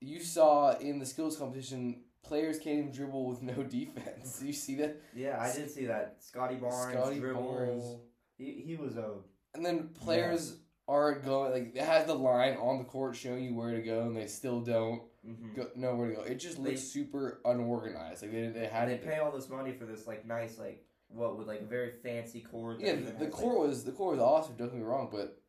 you 0.00 0.20
saw 0.20 0.76
in 0.78 0.98
the 0.98 1.06
skills 1.06 1.36
competition 1.38 2.02
players 2.26 2.58
can't 2.58 2.78
even 2.78 2.92
dribble 2.92 3.26
with 3.26 3.42
no 3.42 3.62
defense. 3.62 4.42
you 4.44 4.52
see 4.52 4.74
that? 4.76 4.96
Yeah, 5.14 5.38
I 5.40 5.52
did 5.54 5.70
see 5.70 5.86
that. 5.86 6.16
Scottie 6.20 6.56
Barnes 6.56 6.92
Scottie 6.94 7.18
dribble. 7.20 7.42
Barnes. 7.42 7.96
He, 8.36 8.62
he 8.66 8.76
was 8.76 8.96
a 8.96 9.12
And 9.54 9.64
then 9.64 9.88
players 9.88 10.56
aren't 10.88 11.24
going 11.24 11.50
like 11.52 11.74
they 11.74 11.80
have 11.80 12.06
the 12.06 12.14
line 12.14 12.56
on 12.60 12.78
the 12.78 12.84
court 12.84 13.16
showing 13.16 13.42
you 13.44 13.54
where 13.54 13.74
to 13.74 13.82
go 13.82 14.02
and 14.02 14.16
they 14.16 14.26
still 14.26 14.60
don't 14.60 15.02
mhm. 15.26 15.56
go, 15.56 15.66
know 15.74 15.94
where 15.96 16.10
to 16.10 16.14
go. 16.16 16.22
It 16.22 16.36
just 16.36 16.58
looks 16.58 16.80
They- 16.82 16.86
super 16.86 17.40
unorganized. 17.44 18.22
Like 18.22 18.32
they 18.32 18.46
they 18.48 18.66
had 18.66 18.88
they 18.88 18.98
pay 18.98 19.18
all 19.18 19.32
this 19.32 19.48
money 19.48 19.72
for 19.72 19.84
this 19.84 20.06
like 20.06 20.26
nice 20.26 20.58
like 20.58 20.84
what 21.08 21.38
with 21.38 21.48
like 21.48 21.60
a 21.62 21.64
very 21.64 21.92
fancy 22.02 22.40
court. 22.40 22.80
Yeah, 22.80 22.96
the, 22.96 23.12
the 23.12 23.24
like- 23.24 23.30
court 23.30 23.66
was 23.66 23.84
the 23.84 23.92
court 23.92 24.16
was 24.16 24.20
awesome. 24.20 24.56
Don't 24.56 24.68
get 24.68 24.76
me 24.78 24.84
wrong, 24.84 25.08
but 25.10 25.40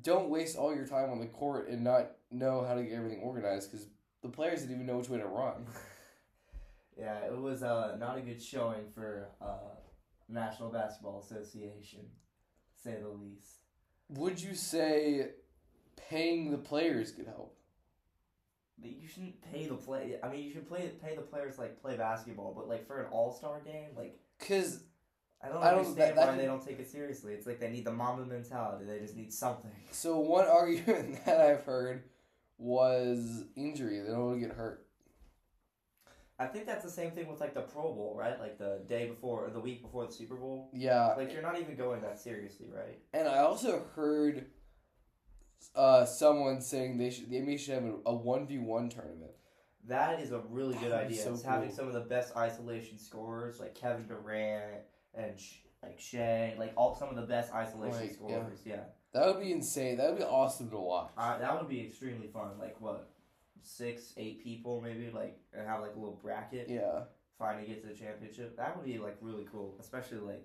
don't 0.00 0.28
waste 0.30 0.56
all 0.56 0.74
your 0.74 0.86
time 0.86 1.10
on 1.10 1.18
the 1.20 1.26
court 1.26 1.68
and 1.68 1.82
not 1.84 2.12
know 2.30 2.64
how 2.64 2.74
to 2.74 2.82
get 2.82 2.92
everything 2.92 3.20
organized 3.20 3.70
because 3.70 3.86
the 4.22 4.28
players 4.28 4.60
didn't 4.60 4.74
even 4.76 4.86
know 4.86 4.96
which 4.98 5.08
way 5.08 5.18
to 5.18 5.26
run. 5.26 5.66
Yeah, 7.00 7.26
it 7.26 7.38
was 7.40 7.62
uh, 7.62 7.96
not 8.00 8.18
a 8.18 8.20
good 8.20 8.42
showing 8.42 8.90
for 8.92 9.28
uh, 9.40 9.76
National 10.28 10.68
Basketball 10.68 11.20
Association, 11.20 12.00
to 12.00 12.82
say 12.82 12.96
the 13.00 13.08
least. 13.08 13.58
Would 14.08 14.42
you 14.42 14.54
say 14.56 15.28
paying 15.94 16.50
the 16.50 16.58
players 16.58 17.12
could 17.12 17.26
help? 17.26 17.56
But 18.80 18.90
you 18.90 19.06
shouldn't 19.06 19.40
pay 19.52 19.68
the 19.68 19.76
play. 19.76 20.16
I 20.24 20.28
mean, 20.28 20.42
you 20.42 20.52
should 20.52 20.68
play 20.68 20.90
pay 21.00 21.14
the 21.14 21.22
players 21.22 21.56
like 21.56 21.80
play 21.80 21.96
basketball, 21.96 22.52
but 22.52 22.68
like 22.68 22.84
for 22.88 23.00
an 23.00 23.06
All 23.12 23.30
Star 23.32 23.60
game, 23.60 23.90
like 23.96 24.18
Because 24.40 24.82
I 25.40 25.50
don't 25.50 25.58
I 25.62 25.70
don't- 25.70 25.80
understand 25.86 25.98
that- 25.98 26.14
that 26.16 26.20
why 26.22 26.26
can- 26.32 26.38
they 26.38 26.46
don't 26.46 26.66
take 26.66 26.80
it 26.80 26.90
seriously. 26.90 27.32
It's 27.32 27.46
like 27.46 27.60
they 27.60 27.70
need 27.70 27.84
the 27.84 27.92
Mamba 27.92 28.24
mentality. 28.26 28.86
They 28.86 28.98
just 28.98 29.14
need 29.14 29.32
something. 29.32 29.70
so 29.92 30.18
one 30.18 30.48
argument 30.48 31.20
that 31.26 31.40
I've 31.40 31.62
heard 31.62 32.02
was 32.58 33.44
injury. 33.56 34.00
They 34.00 34.08
don't 34.10 34.26
want 34.26 34.40
to 34.40 34.46
get 34.46 34.56
hurt. 34.56 34.84
I 36.40 36.46
think 36.46 36.66
that's 36.66 36.84
the 36.84 36.90
same 36.90 37.10
thing 37.10 37.26
with 37.28 37.40
like 37.40 37.54
the 37.54 37.62
Pro 37.62 37.92
Bowl, 37.94 38.14
right? 38.16 38.38
Like 38.38 38.58
the 38.58 38.82
day 38.86 39.06
before 39.08 39.46
or 39.46 39.50
the 39.50 39.58
week 39.60 39.82
before 39.82 40.06
the 40.06 40.12
Super 40.12 40.36
Bowl. 40.36 40.70
Yeah, 40.72 41.14
Like 41.16 41.32
you're 41.32 41.42
not 41.42 41.58
even 41.58 41.74
going 41.76 42.00
that 42.02 42.18
seriously, 42.20 42.66
right? 42.72 42.98
and 43.12 43.26
I 43.26 43.38
also 43.38 43.84
heard 43.96 44.46
uh, 45.74 46.04
someone 46.04 46.60
saying 46.60 46.98
they 46.98 47.10
should 47.10 47.28
the 47.30 47.36
NBA 47.36 47.58
should 47.58 47.74
have 47.74 47.84
a 48.06 48.14
one 48.14 48.46
v 48.46 48.58
one 48.58 48.88
tournament. 48.88 49.32
That 49.86 50.20
is 50.20 50.32
a 50.32 50.40
really 50.50 50.74
good 50.76 50.92
That 50.92 51.06
idea. 51.06 51.22
so 51.22 51.32
it's 51.32 51.42
having 51.42 51.72
some 51.72 51.88
of 51.88 51.94
the 51.94 52.00
best 52.00 52.36
isolation 52.36 52.98
scorers 52.98 53.58
like 53.58 53.74
Kevin 53.74 54.06
Durant 54.06 54.82
and 55.14 55.38
Sh- 55.40 55.56
like 55.82 55.98
Shai, 55.98 56.54
like 56.58 56.72
all 56.76 56.94
some 56.94 57.08
of 57.08 57.16
the 57.16 57.22
best 57.22 57.52
isolation 57.52 57.98
Like, 57.98 58.18
yeah. 58.28 58.42
Yeah, 58.64 58.80
That 59.14 59.26
would 59.26 59.40
be 59.40 59.52
insane. 59.52 59.96
That 59.96 60.10
would 60.10 60.18
be 60.18 60.24
awesome 60.24 60.70
to 60.70 60.78
watch. 60.78 61.10
Uh, 61.16 61.38
that 61.38 61.58
would 61.58 61.68
be 61.68 61.80
extremely 61.80 62.28
fun. 62.28 62.50
Like 62.58 62.80
what, 62.80 63.10
six, 63.62 64.12
eight 64.16 64.42
people 64.42 64.80
maybe, 64.80 65.10
like 65.12 65.38
and 65.52 65.66
have 65.66 65.80
like 65.80 65.94
a 65.94 65.98
little 65.98 66.18
bracket. 66.22 66.68
yeah. 66.68 67.04
Trying 67.36 67.60
to 67.60 67.66
get 67.70 67.80
to 67.82 67.88
the 67.88 67.94
championship. 67.94 68.56
That 68.56 68.76
would 68.76 68.84
be 68.84 68.98
like 68.98 69.16
really 69.20 69.46
cool, 69.52 69.76
especially 69.80 70.18
like 70.18 70.44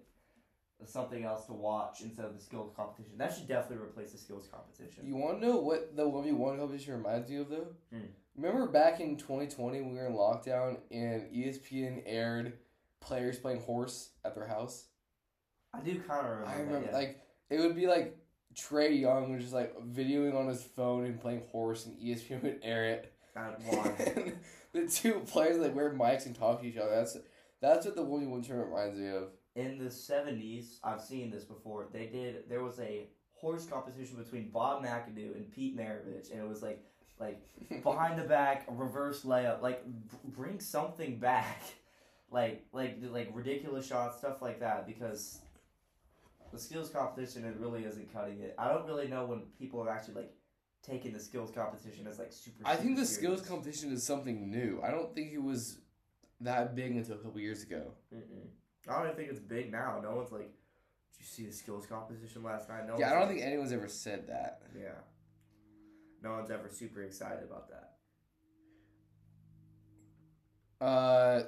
something 0.86 1.24
else 1.24 1.46
to 1.46 1.54
watch 1.54 2.02
instead 2.02 2.26
of 2.26 2.36
the 2.36 2.44
skills 2.44 2.72
competition. 2.76 3.18
That 3.18 3.34
should 3.34 3.48
definitely 3.48 3.84
replace 3.84 4.12
the 4.12 4.18
skills 4.18 4.48
competition. 4.52 5.06
You 5.08 5.16
want 5.16 5.42
to 5.42 5.48
know 5.48 5.58
what 5.58 5.96
the 5.96 6.08
one 6.08 6.24
v 6.24 6.32
one 6.32 6.58
competition 6.58 6.94
reminds 6.94 7.30
you 7.30 7.42
of 7.42 7.50
though? 7.50 7.68
Hmm. 7.92 8.06
Remember 8.36 8.68
back 8.68 9.00
in 9.00 9.18
2020 9.18 9.82
when 9.82 9.92
we 9.92 9.98
were 9.98 10.08
in 10.08 10.14
lockdown 10.14 10.78
and 10.92 11.24
ESPN 11.34 12.02
aired 12.06 12.54
players 13.00 13.38
playing 13.38 13.62
horse 13.62 14.10
at 14.26 14.36
their 14.36 14.48
house. 14.48 14.86
I 15.74 15.82
do 15.82 16.00
kind 16.00 16.26
of 16.26 16.40
remember. 16.40 16.78
I 16.78 16.80
that, 16.80 16.86
yeah. 16.88 16.98
like 16.98 17.22
it 17.50 17.60
would 17.60 17.76
be 17.76 17.88
like 17.88 18.18
Trae 18.56 19.00
Young 19.00 19.34
was 19.34 19.42
just 19.42 19.54
like 19.54 19.76
videoing 19.82 20.36
on 20.36 20.48
his 20.48 20.64
phone 20.64 21.06
and 21.06 21.20
playing 21.20 21.44
horse, 21.52 21.86
and 21.88 21.98
ESPN 22.00 22.44
would 22.44 22.60
air 22.64 22.86
it. 22.86 23.14
One. 23.36 24.34
The 24.74 24.88
two 24.88 25.22
players 25.28 25.58
like 25.58 25.76
wear 25.76 25.92
mics 25.94 26.26
and 26.26 26.36
talk 26.36 26.62
to 26.62 26.68
each 26.68 26.78
other. 26.78 26.92
That's 26.92 27.18
that's 27.62 27.86
what 27.86 27.96
the 27.96 28.04
one 28.04 28.30
one 28.30 28.42
tournament 28.42 28.72
reminds 28.72 28.98
me 28.98 29.08
of. 29.10 29.28
in 29.56 29.78
the 29.78 29.86
70s 29.86 30.80
i've 30.84 31.00
seen 31.02 31.30
this 31.32 31.44
before 31.46 31.88
they 31.94 32.08
did 32.08 32.50
there 32.50 32.64
was 32.64 32.80
a 32.80 33.08
horse 33.36 33.66
competition 33.68 34.18
between 34.18 34.50
bob 34.50 34.84
mcadoo 34.84 35.36
and 35.36 35.50
pete 35.52 35.78
maravich 35.78 36.32
and 36.32 36.42
it 36.42 36.48
was 36.48 36.62
like 36.64 36.84
like 37.20 37.40
behind 37.84 38.20
the 38.20 38.24
back 38.24 38.66
reverse 38.70 39.22
layup 39.24 39.62
like 39.62 39.86
b- 39.86 40.18
bring 40.26 40.60
something 40.60 41.18
back 41.20 41.62
like 42.32 42.66
like 42.74 42.98
like 43.12 43.30
ridiculous 43.34 43.86
shots 43.88 44.18
stuff 44.18 44.42
like 44.42 44.60
that 44.60 44.88
because 44.88 45.38
the 46.54 46.60
skills 46.60 46.90
competition 46.90 47.44
it 47.44 47.56
really 47.60 47.84
isn't 47.84 48.14
cutting 48.14 48.40
it 48.40 48.56
i 48.58 48.68
don't 48.72 48.86
really 48.86 49.08
know 49.08 49.26
when 49.26 49.42
people 49.60 49.82
are 49.82 49.90
actually 49.90 50.14
like 50.14 50.32
taking 50.84 51.14
the 51.14 51.20
skills 51.20 51.50
competition 51.50 52.06
as 52.08 52.20
like 52.20 52.32
super 52.32 52.68
I 52.68 52.76
think 52.76 52.98
the 52.98 53.06
skills 53.06 53.42
competition 53.42 53.92
is 53.94 54.04
something 54.06 54.52
new. 54.52 54.82
I 54.84 54.92
don't 54.92 55.16
think 55.16 55.32
it 55.32 55.42
was 55.42 55.80
that 56.42 56.76
big 56.76 56.92
until 56.98 57.16
a 57.16 57.20
couple 57.20 57.40
years 57.40 57.64
ago. 57.64 57.94
Mm-mm. 58.14 58.48
I 58.90 58.96
don't 58.98 59.06
even 59.06 59.16
think 59.16 59.30
it's 59.30 59.40
big 59.40 59.72
now. 59.72 60.02
No 60.04 60.14
one's 60.18 60.34
like, 60.34 60.52
did 61.14 61.20
you 61.20 61.26
see 61.26 61.46
the 61.46 61.54
skills 61.54 61.86
competition 61.86 62.44
last 62.44 62.68
night? 62.68 62.86
No 62.86 62.98
yeah, 63.00 63.08
I 63.08 63.14
don't 63.14 63.22
like- 63.22 63.30
think 63.30 63.44
anyone's 63.44 63.72
ever 63.72 63.88
said 63.88 64.28
that. 64.28 64.62
Yeah. 64.78 64.90
No 66.22 66.32
one's 66.34 66.52
ever 66.52 66.68
super 66.70 67.02
excited 67.04 67.46
about 67.46 67.70
that. 67.70 67.94
Uh, 70.86 71.44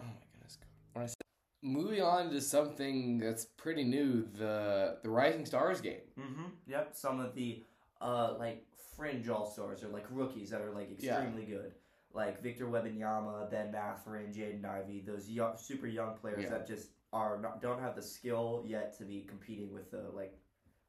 oh 0.00 0.04
my 0.04 0.26
goodness. 0.32 0.58
When 0.94 1.04
I 1.04 1.06
said, 1.06 1.16
moving 1.62 2.02
on 2.02 2.30
to 2.30 2.40
something 2.40 3.18
that's 3.18 3.44
pretty 3.44 3.84
new, 3.84 4.26
the 4.34 4.98
the 5.02 5.10
Rising 5.10 5.46
Stars 5.46 5.80
game. 5.80 6.00
Mm-hmm. 6.18 6.44
Yep. 6.66 6.90
Some 6.94 7.20
of 7.20 7.34
the 7.34 7.64
uh 8.00 8.34
like 8.38 8.64
fringe 8.96 9.28
all 9.28 9.46
stars 9.50 9.82
or 9.82 9.88
like 9.88 10.06
rookies 10.10 10.50
that 10.50 10.60
are 10.60 10.70
like 10.70 10.88
Yeah. 10.98 11.16
extremely 11.18 11.44
good. 11.46 11.72
Like 12.14 12.42
Victor 12.42 12.66
Wembanyama, 12.66 13.50
Ben 13.50 13.70
Mathurin, 13.70 14.32
Jaden 14.32 14.64
Ivey, 14.64 15.02
those 15.06 15.28
young, 15.28 15.56
super 15.56 15.86
young 15.86 16.16
players 16.16 16.44
Yeah. 16.44 16.50
that 16.50 16.66
just 16.66 16.88
are 17.12 17.38
not 17.40 17.60
don't 17.62 17.80
have 17.80 17.94
the 17.96 18.02
skill 18.02 18.62
yet 18.66 18.96
to 18.98 19.04
be 19.04 19.22
competing 19.28 19.72
with 19.72 19.90
the 19.90 20.10
like 20.14 20.38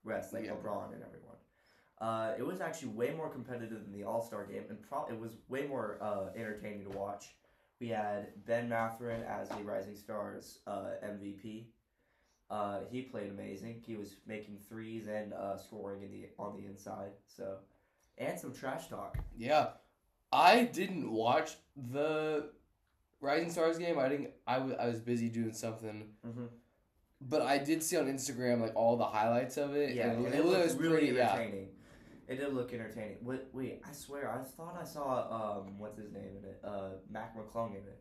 rest, 0.04 0.34
like 0.34 0.46
Yeah. 0.46 0.52
LeBron 0.52 0.94
and 0.94 1.04
everyone. 1.04 1.26
Uh, 2.00 2.34
it 2.38 2.46
was 2.46 2.62
actually 2.62 2.88
way 2.94 3.12
more 3.12 3.30
competitive 3.30 3.84
than 3.84 3.92
the 3.92 4.04
All 4.04 4.22
Star 4.22 4.46
game, 4.46 4.64
and 4.70 4.82
pro- 4.82 5.06
it 5.08 5.20
was 5.20 5.34
way 5.50 5.68
more 5.68 5.98
uh, 6.02 6.30
entertaining 6.36 6.90
to 6.90 6.98
watch. 6.98 7.36
We 7.80 7.90
had 7.90 8.28
Ben 8.46 8.68
Mathurin 8.68 9.24
as 9.24 9.50
the 9.50 9.64
Rising 9.64 9.96
Stars 9.96 10.60
uh, 10.68 10.88
MVP. 11.04 11.66
Uh, 12.50 12.80
he 12.92 13.04
played 13.04 13.30
amazing. 13.30 13.82
He 13.86 13.96
was 13.96 14.16
making 14.28 14.58
threes 14.68 15.08
and 15.08 15.34
uh, 15.34 15.56
scoring 15.58 16.04
in 16.04 16.12
the 16.12 16.28
on 16.38 16.58
the 16.58 16.66
inside. 16.66 17.12
So, 17.28 17.58
and 18.18 18.38
some 18.38 18.54
trash 18.54 18.88
talk. 18.88 19.18
Yeah, 19.38 19.68
I 20.32 20.64
didn't 20.64 21.10
watch 21.12 21.52
the 21.92 22.50
Rising 23.22 23.52
Stars 23.52 23.78
game. 23.78 24.00
I 24.00 24.10
didn't. 24.10 24.32
I 24.48 24.58
was 24.58 24.74
I 24.80 24.88
was 24.88 25.00
busy 25.00 25.30
doing 25.30 25.54
something. 25.54 26.10
Mm-hmm. 26.28 26.46
But 27.22 27.42
I 27.44 27.60
did 27.60 27.84
see 27.84 27.98
on 27.98 28.08
Instagram 28.08 28.62
like 28.62 28.76
all 28.76 28.98
the 28.98 29.06
highlights 29.06 29.58
of 29.58 29.76
it. 29.76 29.96
Yeah, 29.96 30.12
and 30.12 30.26
it, 30.26 30.36
it 30.36 30.44
was 30.44 30.76
really 30.76 30.98
pretty. 30.98 31.18
Yeah, 31.18 31.34
entertaining. 31.34 31.70
It 32.30 32.36
did 32.40 32.54
look 32.54 32.72
entertaining. 32.74 33.18
Wait, 33.24 33.42
wait, 33.54 33.82
I 33.84 33.92
swear, 33.92 34.30
I 34.32 34.38
thought 34.44 34.78
I 34.80 34.86
saw 34.86 35.60
um, 35.64 35.80
what's 35.80 35.98
his 35.98 36.12
name 36.14 36.38
in 36.38 36.46
it? 36.48 36.62
Uh, 36.64 36.90
Mac 37.10 37.36
McClung 37.36 37.72
in 37.72 37.78
it. 37.78 38.00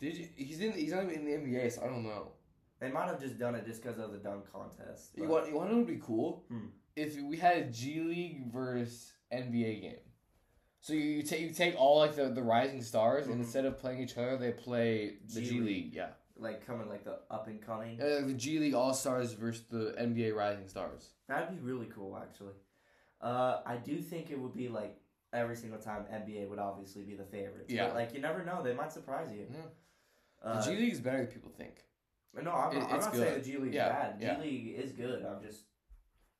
did 0.00 0.16
you? 0.16 0.28
He's 0.36 0.60
in. 0.60 0.72
He's 0.72 0.92
not 0.92 1.04
even 1.04 1.14
in 1.14 1.24
the 1.24 1.32
NBA, 1.58 1.72
so 1.72 1.82
I 1.82 1.86
don't 1.86 2.02
know. 2.04 2.32
They 2.80 2.90
might 2.90 3.06
have 3.06 3.20
just 3.20 3.38
done 3.38 3.54
it 3.54 3.64
just 3.66 3.82
because 3.82 3.98
of 3.98 4.12
the 4.12 4.18
dunk 4.18 4.44
contest. 4.52 5.12
You 5.16 5.28
want? 5.28 5.48
You 5.48 5.54
want 5.56 5.70
to 5.70 5.76
would 5.76 5.86
be 5.86 5.98
cool? 6.02 6.44
Hmm. 6.48 6.66
If 6.96 7.20
we 7.22 7.36
had 7.36 7.56
a 7.56 7.64
G 7.70 8.00
League 8.00 8.52
versus 8.52 9.12
NBA 9.32 9.80
game. 9.82 9.96
So 10.80 10.92
you, 10.92 11.00
you 11.00 11.22
take 11.22 11.40
you 11.40 11.50
take 11.50 11.74
all 11.80 11.98
like 11.98 12.14
the, 12.14 12.28
the 12.28 12.42
rising 12.42 12.82
stars, 12.82 13.26
and 13.26 13.36
Mhm. 13.36 13.44
instead 13.44 13.64
of 13.64 13.78
playing 13.78 14.02
each 14.02 14.18
other, 14.18 14.36
they 14.36 14.52
play 14.52 15.16
the 15.32 15.40
G 15.40 15.46
G, 15.46 15.52
League. 15.54 15.64
League. 15.66 15.94
Yeah, 15.94 16.08
like 16.36 16.66
coming 16.66 16.88
like 16.90 17.04
the 17.04 17.20
up 17.30 17.46
and 17.46 17.62
coming. 17.62 17.98
uh, 18.00 18.26
the 18.26 18.34
G 18.34 18.58
League 18.58 18.74
All 18.74 18.92
Stars 18.92 19.32
versus 19.32 19.62
the 19.70 19.94
NBA 19.98 20.34
Rising 20.36 20.68
Stars. 20.68 21.08
That'd 21.26 21.48
be 21.56 21.62
really 21.64 21.86
cool, 21.86 22.18
actually. 22.18 22.52
Uh, 23.20 23.60
I 23.64 23.76
do 23.76 24.00
think 24.00 24.30
it 24.30 24.38
would 24.38 24.54
be 24.54 24.68
like 24.68 24.96
every 25.32 25.56
single 25.56 25.78
time 25.80 26.04
NBA 26.12 26.48
would 26.48 26.58
obviously 26.58 27.02
be 27.02 27.14
the 27.14 27.24
favorites. 27.24 27.72
Yeah. 27.72 27.86
But, 27.86 27.94
like 27.96 28.14
you 28.14 28.20
never 28.20 28.44
know, 28.44 28.62
they 28.62 28.74
might 28.74 28.92
surprise 28.92 29.30
you. 29.32 29.46
Yeah. 29.50 29.60
Uh, 30.42 30.60
the 30.64 30.70
G 30.72 30.76
League 30.78 30.92
is 30.92 31.00
better 31.00 31.18
than 31.18 31.26
people 31.28 31.50
think. 31.56 31.76
no, 32.34 32.50
I'm 32.52 32.76
it- 32.76 32.80
not, 32.80 32.92
I'm 32.92 33.00
not 33.00 33.14
saying 33.16 33.34
the 33.42 33.44
G 33.44 33.56
League's 33.58 33.74
Yeah, 33.74 33.88
bad. 33.88 34.20
G 34.20 34.26
yeah. 34.26 34.38
League 34.40 34.74
is 34.78 34.92
good. 34.92 35.24
I'm 35.24 35.42
just, 35.42 35.62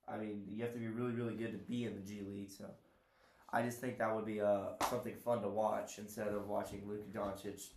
I 0.07 0.19
mean, 0.19 0.45
you 0.49 0.63
have 0.63 0.73
to 0.75 0.79
be 0.79 0.89
really, 0.89 1.13
really 1.13 1.35
good 1.35 1.53
to 1.53 1.59
be 1.59 1.85
in 1.85 1.95
the 1.95 2.03
G 2.03 2.21
League. 2.27 2.51
So, 2.51 2.67
I 3.51 3.63
just 3.63 3.81
think 3.81 3.99
that 3.99 4.15
would 4.15 4.27
be 4.27 4.41
uh 4.41 4.73
something 4.91 5.15
fun 5.17 5.41
to 5.43 5.49
watch 5.49 5.99
instead 5.99 6.29
of 6.29 6.47
watching 6.49 6.83
Luka 6.87 7.05
Doncic 7.17 7.69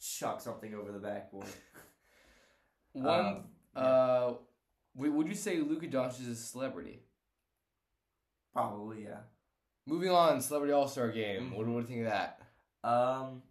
chuck 0.00 0.40
something 0.40 0.74
over 0.74 0.90
the 0.92 0.98
backboard. 0.98 1.46
One, 2.92 3.26
Um, 3.26 3.44
uh, 3.74 4.32
would 4.94 5.26
you 5.28 5.34
say 5.34 5.58
Luka 5.58 5.86
Doncic 5.88 6.20
is 6.22 6.28
a 6.28 6.36
celebrity? 6.36 7.00
Probably, 8.54 9.02
yeah. 9.04 9.18
Moving 9.86 10.10
on, 10.10 10.40
Celebrity 10.40 10.72
All 10.72 10.88
Star 10.88 11.10
Game. 11.10 11.50
Mhm. 11.50 11.56
What, 11.56 11.66
what 11.66 11.86
do 11.86 11.92
you 11.92 11.98
think 11.98 12.06
of 12.06 12.12
that? 12.12 12.40
Um, 12.88 13.42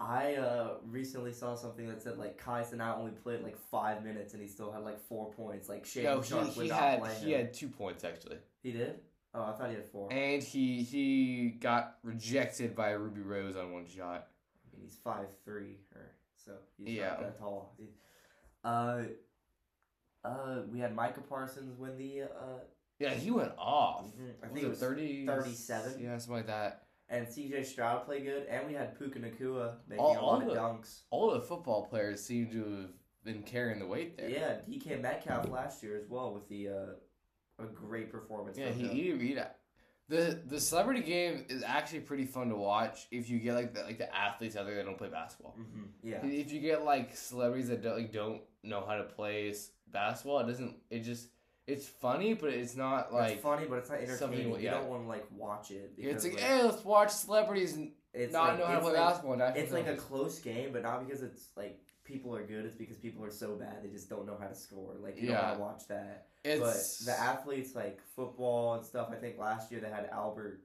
I 0.00 0.34
uh 0.34 0.74
recently 0.84 1.32
saw 1.32 1.54
something 1.54 1.86
that 1.86 2.02
said 2.02 2.18
like 2.18 2.36
Kai 2.38 2.62
Cenat 2.62 2.98
only 2.98 3.12
played 3.12 3.42
like 3.42 3.56
five 3.56 4.02
minutes 4.02 4.32
and 4.34 4.42
he 4.42 4.48
still 4.48 4.72
had 4.72 4.82
like 4.82 4.98
four 5.06 5.30
points. 5.32 5.68
Like 5.68 5.84
Shane 5.86 6.04
No, 6.04 6.22
Sharp 6.22 6.48
he, 6.48 6.62
he 6.62 6.68
had 6.68 7.06
he 7.22 7.32
him. 7.34 7.38
had 7.38 7.54
two 7.54 7.68
points 7.68 8.02
actually, 8.02 8.38
He 8.64 8.72
did. 8.72 8.98
Oh, 9.34 9.44
I 9.44 9.52
thought 9.52 9.68
he 9.70 9.76
had 9.76 9.86
four. 9.86 10.12
and 10.12 10.42
he 10.42 10.82
he 10.82 11.50
got 11.60 11.98
rejected 12.02 12.74
by 12.74 12.90
Ruby 12.90 13.20
Rose 13.20 13.54
on 13.56 13.72
one 13.72 13.86
shot. 13.86 14.28
I 14.66 14.76
mean, 14.76 14.84
he's 14.86 14.96
five 14.96 15.28
three, 15.44 15.76
or 15.94 16.10
so 16.36 16.52
he's 16.78 16.96
Yeah. 16.96 17.10
not 17.10 17.20
that 17.20 17.38
tall. 17.38 17.76
Uh, 18.64 19.02
uh, 20.24 20.62
we 20.70 20.78
had 20.80 20.94
Micah 20.94 21.20
Parsons 21.20 21.76
win 21.78 21.96
the 21.96 22.22
uh, 22.22 22.58
Yeah, 23.02 23.14
he 23.14 23.30
went 23.30 23.52
off. 23.58 24.06
mhm, 24.06 24.30
I 24.42 24.46
Was 24.46 24.52
think 24.54 24.66
it 24.66 24.68
was 24.70 24.78
30, 24.78 25.26
37? 25.26 26.00
Yeah, 26.00 26.18
something 26.18 26.34
like 26.36 26.46
that. 26.46 26.84
and 27.08 27.26
CJ 27.26 27.64
Stroud 27.66 28.04
played 28.06 28.24
good, 28.24 28.46
and 28.46 28.66
we 28.66 28.72
had 28.74 28.96
Puka 28.98 29.18
Nacua 29.18 29.74
making 29.88 30.02
All- 30.04 30.16
a 30.16 30.20
all 30.20 30.32
lot 30.34 30.42
of 30.42 30.48
the- 30.48 30.54
dunks. 30.54 31.00
All 31.10 31.30
the 31.32 31.40
football 31.40 31.84
players 31.86 32.22
seem 32.24 32.50
to 32.52 32.58
have 32.64 32.90
been 33.24 33.42
carrying 33.42 33.78
the 33.78 33.86
weight 33.86 34.16
there. 34.16 34.28
Yeah, 34.30 34.60
DK 34.66 34.96
Metcalf 35.00 35.48
last 35.50 35.82
year 35.82 35.96
as 35.96 36.08
well 36.08 36.32
with 36.32 36.48
the 36.48 36.68
uh, 36.68 36.86
a 37.58 37.66
great 37.66 38.10
performance. 38.10 38.56
Yeah, 38.56 38.70
from 38.70 38.80
he, 38.80 39.10
him. 39.10 39.20
he, 39.20 39.26
he 39.28 39.38
the 40.08 40.40
the 40.46 40.58
celebrity 40.60 41.00
game 41.02 41.44
is 41.48 41.62
actually 41.62 42.00
pretty 42.00 42.24
fun 42.24 42.48
to 42.48 42.56
watch 42.56 43.06
if 43.10 43.30
you 43.30 43.38
get 43.38 43.54
like 43.54 43.72
the, 43.74 43.82
like 43.82 43.98
the 43.98 44.14
athletes 44.14 44.56
out 44.56 44.66
there 44.66 44.74
that 44.76 44.84
don't 44.84 44.98
play 44.98 45.08
basketball. 45.08 45.54
Mhm, 45.58 45.88
Yeah. 46.02 46.24
If 46.26 46.52
you 46.52 46.60
get 46.60 46.84
like 46.84 47.14
celebrities 47.16 47.68
that 47.68 47.82
don't 47.82 47.96
like 47.98 48.12
don't 48.12 48.42
know 48.62 48.84
how 48.86 48.96
to 48.96 49.04
play 49.04 49.54
basketball, 49.88 50.40
it 50.40 50.46
doesn't. 50.46 50.76
It 50.90 51.00
just 51.00 51.28
it's 51.66 51.86
funny, 51.86 52.34
but 52.34 52.50
it's 52.50 52.76
not 52.76 53.12
like 53.12 53.34
it's 53.34 53.42
funny, 53.42 53.66
but 53.66 53.78
it's 53.78 53.90
not 53.90 54.00
something 54.00 54.38
entertaining. 54.40 54.60
You 54.64 54.70
don't 54.70 54.88
want 54.88 55.02
to 55.04 55.08
like 55.08 55.26
watch 55.36 55.70
it. 55.70 55.92
it's 55.96 56.24
like 56.24 56.34
like, 56.34 56.42
hey, 56.42 56.62
let's 56.62 56.84
watch 56.84 57.10
celebrities 57.10 57.74
and 57.74 57.92
it's 58.12 58.32
not 58.32 58.50
like, 58.50 58.58
know 58.58 58.66
how 58.66 58.74
to 58.74 58.80
play 58.80 58.92
like, 58.92 59.00
basketball. 59.00 59.40
It's 59.56 59.72
like 59.72 59.86
a 59.86 59.96
close 59.96 60.38
game, 60.40 60.72
but 60.72 60.82
not 60.82 61.06
because 61.06 61.22
it's 61.22 61.48
like 61.56 61.80
people 62.04 62.34
are 62.34 62.42
good. 62.42 62.64
It's 62.64 62.74
because 62.74 62.96
people 62.96 63.24
are 63.24 63.30
so 63.30 63.54
bad 63.54 63.82
they 63.82 63.88
just 63.88 64.10
don't 64.10 64.26
know 64.26 64.36
how 64.40 64.48
to 64.48 64.54
score. 64.54 64.94
Like 65.00 65.20
you 65.20 65.28
Yeah. 65.28 65.36
don't 65.36 65.44
want 65.44 65.56
to 65.58 65.62
watch 65.62 65.88
that. 65.88 66.26
it's 66.44 67.04
but 67.04 67.12
the 67.12 67.20
athletes 67.20 67.74
like 67.74 68.00
football 68.16 68.74
and 68.74 68.84
stuff. 68.84 69.08
I 69.12 69.16
think 69.16 69.38
last 69.38 69.70
year 69.70 69.80
they 69.80 69.88
had 69.90 70.08
Albert. 70.10 70.62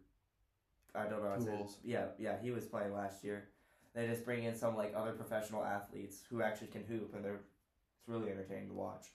I 0.95 1.03
don't 1.03 1.21
know. 1.23 1.29
how 1.29 1.35
to 1.35 1.41
say 1.43 1.53
it. 1.53 1.69
Yeah, 1.83 2.05
yeah, 2.17 2.35
he 2.41 2.49
was 2.49 2.65
playing 2.65 2.91
last 2.91 3.23
year. 3.23 3.49
They 3.93 4.07
just 4.07 4.25
bring 4.25 4.43
in 4.43 4.55
some 4.55 4.75
like 4.75 4.93
other 4.95 5.11
professional 5.11 5.63
athletes 5.63 6.23
who 6.29 6.41
actually 6.41 6.67
can 6.67 6.83
hoop, 6.83 7.13
and 7.15 7.23
they're 7.23 7.39
it's 7.99 8.07
really 8.07 8.31
entertaining 8.31 8.69
to 8.69 8.73
watch. 8.73 9.07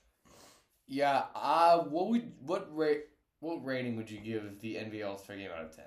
Yeah. 0.87 1.23
Uh, 1.35 1.79
what 1.79 2.09
would 2.09 2.31
what 2.39 2.75
rate 2.75 3.05
what 3.39 3.63
rating 3.65 3.95
would 3.97 4.09
you 4.09 4.19
give 4.19 4.59
the 4.61 4.75
NBA 4.75 5.05
All 5.07 5.17
Star 5.17 5.35
game 5.35 5.49
out 5.55 5.63
of 5.63 5.75
ten? 5.75 5.85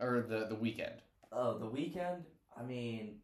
or 0.00 0.22
the 0.28 0.46
the 0.48 0.54
weekend. 0.54 1.00
Oh, 1.30 1.58
the 1.58 1.66
weekend. 1.66 2.24
I 2.58 2.62
mean, 2.62 3.16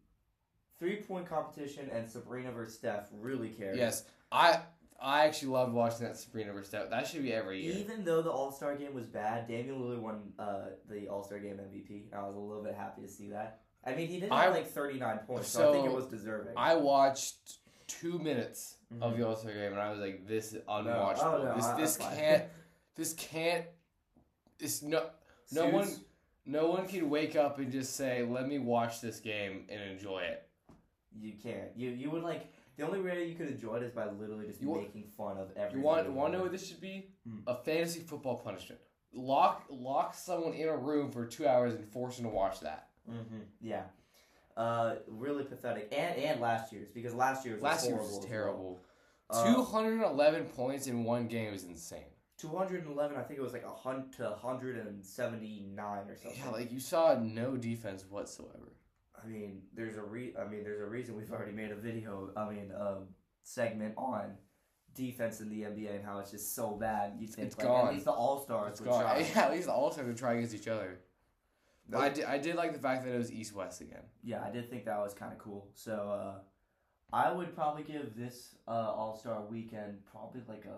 three 0.78 0.96
point 0.96 1.26
competition 1.26 1.90
and 1.92 2.08
Sabrina 2.08 2.52
versus 2.52 2.74
Steph 2.74 3.08
really 3.12 3.50
carried. 3.50 3.78
Yes, 3.78 4.04
I 4.32 4.60
I 5.00 5.26
actually 5.26 5.48
loved 5.48 5.72
watching 5.72 6.06
that 6.06 6.16
Sabrina 6.16 6.52
versus 6.52 6.68
Steph. 6.68 6.90
That 6.90 7.06
should 7.06 7.22
be 7.22 7.32
every 7.32 7.62
year. 7.62 7.76
Even 7.76 8.04
though 8.04 8.22
the 8.22 8.30
All 8.30 8.52
Star 8.52 8.74
game 8.76 8.94
was 8.94 9.06
bad, 9.06 9.48
Damian 9.48 9.80
Lillard 9.80 10.00
won 10.00 10.32
uh, 10.38 10.66
the 10.88 11.08
All 11.08 11.22
Star 11.22 11.38
game 11.38 11.56
MVP. 11.56 12.14
I 12.14 12.26
was 12.26 12.36
a 12.36 12.38
little 12.38 12.62
bit 12.62 12.74
happy 12.74 13.02
to 13.02 13.08
see 13.08 13.28
that. 13.30 13.60
I 13.84 13.94
mean, 13.94 14.08
he 14.08 14.20
did 14.20 14.30
have 14.30 14.32
I- 14.32 14.48
like 14.48 14.70
39 14.70 15.18
points, 15.26 15.48
so, 15.48 15.70
I 15.70 15.72
think 15.72 15.86
it 15.86 15.92
was 15.92 16.06
deserving. 16.06 16.54
I 16.56 16.74
watched 16.74 17.58
two 17.88 18.18
minutes 18.18 18.76
of 19.00 19.12
Mhm. 19.12 19.16
the 19.18 19.26
All 19.26 19.34
Star 19.36 19.52
game 19.52 19.72
and 19.72 19.80
I 19.80 19.90
was 19.90 19.98
like, 19.98 20.26
"This 20.26 20.52
is 20.52 20.62
unwatchable. 20.62 21.44
No, 21.44 21.54
this 21.56 21.64
I- 21.64 21.80
this 21.80 21.96
can't. 21.96 22.44
This 22.94 23.12
can't. 23.14 23.66
This 24.58 24.82
no 24.82 25.10
no 25.52 25.68
one- 25.68 25.88
no 26.46 26.70
one 26.70 26.86
can 26.88 27.10
wake 27.10 27.34
up 27.36 27.58
and 27.58 27.70
just 27.72 27.96
say, 27.96 28.22
"Let 28.24 28.46
me 28.48 28.58
watch 28.58 29.00
this 29.00 29.20
game 29.20 29.66
and 29.68 29.82
enjoy 29.82 30.20
it." 30.20 30.48
You 31.18 31.32
can't. 31.42 31.76
You 31.76 31.90
you 31.90 32.10
would 32.10 32.22
like 32.22 32.52
the 32.76 32.84
only 32.86 33.00
way 33.00 33.24
you 33.28 33.34
could 33.34 33.48
enjoy 33.48 33.76
it 33.76 33.82
is 33.82 33.92
by 33.92 34.08
literally 34.10 34.46
just 34.46 34.60
You 34.60 34.74
making 34.74 35.08
fun 35.16 35.36
of 35.38 35.50
every. 35.56 35.78
You 35.80 35.84
want 35.84 36.10
want 36.12 36.32
to 36.32 36.38
know 36.38 36.42
what 36.44 36.52
this 36.52 36.66
should 36.68 36.80
be? 36.80 37.10
Hmm. 37.24 37.40
A 37.46 37.54
fantasy 37.56 38.00
football 38.00 38.38
punishment. 38.38 38.80
Lock 39.12 39.66
lock 39.70 40.14
someone 40.14 40.52
in 40.54 40.68
a 40.68 40.76
room 40.76 41.10
for 41.10 41.26
two 41.26 41.46
hours 41.48 41.74
and 41.74 41.86
force 41.88 42.16
them 42.16 42.26
to 42.26 42.30
watch 42.30 42.60
that. 42.60 42.90
Mm-hmm. 43.08 43.40
Yeah. 43.60 43.84
Uh, 44.58 44.96
really 45.06 45.44
pathetic, 45.44 45.88
and 45.96 46.16
and 46.18 46.40
last 46.40 46.72
year's 46.72 46.90
because 46.90 47.14
last 47.14 47.46
Last 47.46 47.82
was 47.82 47.88
year 47.88 47.96
was 47.96 48.26
terrible. 48.26 48.82
well. 49.30 49.44
Two 49.54 49.60
Uh, 49.60 49.64
hundred 49.64 49.92
and 49.94 50.02
eleven 50.02 50.44
points 50.46 50.86
in 50.88 51.04
one 51.04 51.28
game 51.28 51.54
is 51.54 51.62
insane. 51.64 52.02
211, 52.38 53.16
I 53.16 53.22
think 53.22 53.38
it 53.38 53.42
was 53.42 53.52
like 53.52 53.64
a 53.64 53.72
hundred 53.74 54.12
to 54.14 54.30
179 54.30 56.08
or 56.08 56.16
something. 56.16 56.40
Yeah, 56.44 56.50
like 56.50 56.72
you 56.72 56.80
saw 56.80 57.14
no 57.20 57.56
defense 57.56 58.04
whatsoever. 58.08 58.72
I 59.22 59.26
mean, 59.26 59.62
there's 59.74 59.96
a 59.96 60.02
re. 60.02 60.34
I 60.40 60.44
mean, 60.48 60.62
there's 60.62 60.80
a 60.80 60.86
reason 60.86 61.16
we've 61.16 61.32
already 61.32 61.52
made 61.52 61.70
a 61.72 61.76
video. 61.76 62.30
I 62.36 62.48
mean, 62.48 62.70
a 62.70 62.98
segment 63.42 63.94
on 63.96 64.34
defense 64.94 65.40
in 65.40 65.48
the 65.48 65.62
NBA 65.62 65.96
and 65.96 66.04
how 66.04 66.18
it's 66.20 66.30
just 66.30 66.54
so 66.54 66.70
bad. 66.76 67.14
You 67.18 67.26
think 67.26 67.48
it's 67.48 67.58
like, 67.58 67.66
gone. 67.66 67.88
at 67.88 67.92
least 67.94 68.04
the 68.06 68.12
All 68.12 68.40
Stars 68.42 68.72
It's 68.72 68.80
would 68.80 68.90
gone. 68.90 69.02
try. 69.02 69.18
Yeah, 69.34 69.42
at 69.46 69.50
least 69.52 69.66
the 69.66 69.72
All 69.72 69.90
Stars 69.90 70.06
would 70.06 70.16
try 70.16 70.34
against 70.34 70.54
each 70.54 70.68
other. 70.68 71.00
But 71.90 71.98
I 72.00 72.08
did, 72.10 72.24
I 72.24 72.38
did 72.38 72.56
like 72.56 72.72
the 72.72 72.78
fact 72.78 73.04
that 73.04 73.14
it 73.14 73.18
was 73.18 73.32
East 73.32 73.54
West 73.54 73.80
again. 73.80 74.02
Yeah, 74.22 74.42
I 74.44 74.50
did 74.50 74.68
think 74.70 74.84
that 74.84 74.98
was 74.98 75.14
kind 75.14 75.32
of 75.32 75.38
cool. 75.38 75.68
So 75.74 75.92
uh, 75.94 76.38
I 77.12 77.32
would 77.32 77.54
probably 77.54 77.82
give 77.82 78.14
this 78.16 78.54
uh, 78.66 78.70
All 78.70 79.16
Star 79.16 79.42
weekend 79.42 80.04
probably 80.10 80.42
like 80.48 80.64
a 80.66 80.76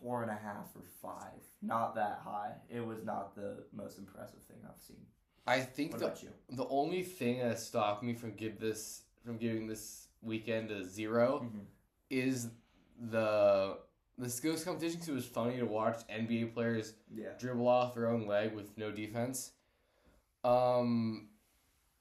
four 0.00 0.22
and 0.22 0.30
a 0.30 0.34
half 0.34 0.68
or 0.74 0.82
five. 1.02 1.40
Not 1.60 1.94
that 1.96 2.20
high. 2.24 2.52
It 2.70 2.84
was 2.84 3.04
not 3.04 3.34
the 3.34 3.64
most 3.72 3.98
impressive 3.98 4.42
thing 4.44 4.58
I've 4.64 4.80
seen. 4.80 5.04
I 5.46 5.60
think 5.60 5.92
What 5.92 6.00
the 6.00 6.06
about 6.06 6.22
you? 6.22 6.28
the 6.50 6.66
only 6.68 7.02
thing 7.02 7.38
that 7.40 7.58
stopped 7.58 8.02
me 8.02 8.14
from 8.14 8.32
give 8.34 8.58
this 8.60 9.02
from 9.24 9.38
giving 9.38 9.66
this 9.66 10.08
weekend 10.22 10.70
a 10.70 10.84
0 10.84 11.40
Mhm. 11.40 11.64
is 12.10 12.48
the 13.10 13.78
the 14.18 14.28
skills 14.28 14.64
competition 14.64 14.96
because 14.96 15.08
it 15.08 15.14
was 15.14 15.26
funny 15.26 15.56
to 15.58 15.64
watch 15.64 16.00
NBA 16.08 16.52
players 16.52 16.94
Yeah. 17.14 17.32
dribble 17.38 17.68
off 17.68 17.94
their 17.94 18.08
own 18.08 18.26
leg 18.26 18.52
with 18.52 18.76
no 18.76 18.90
defense. 18.90 19.52
Um, 20.48 21.28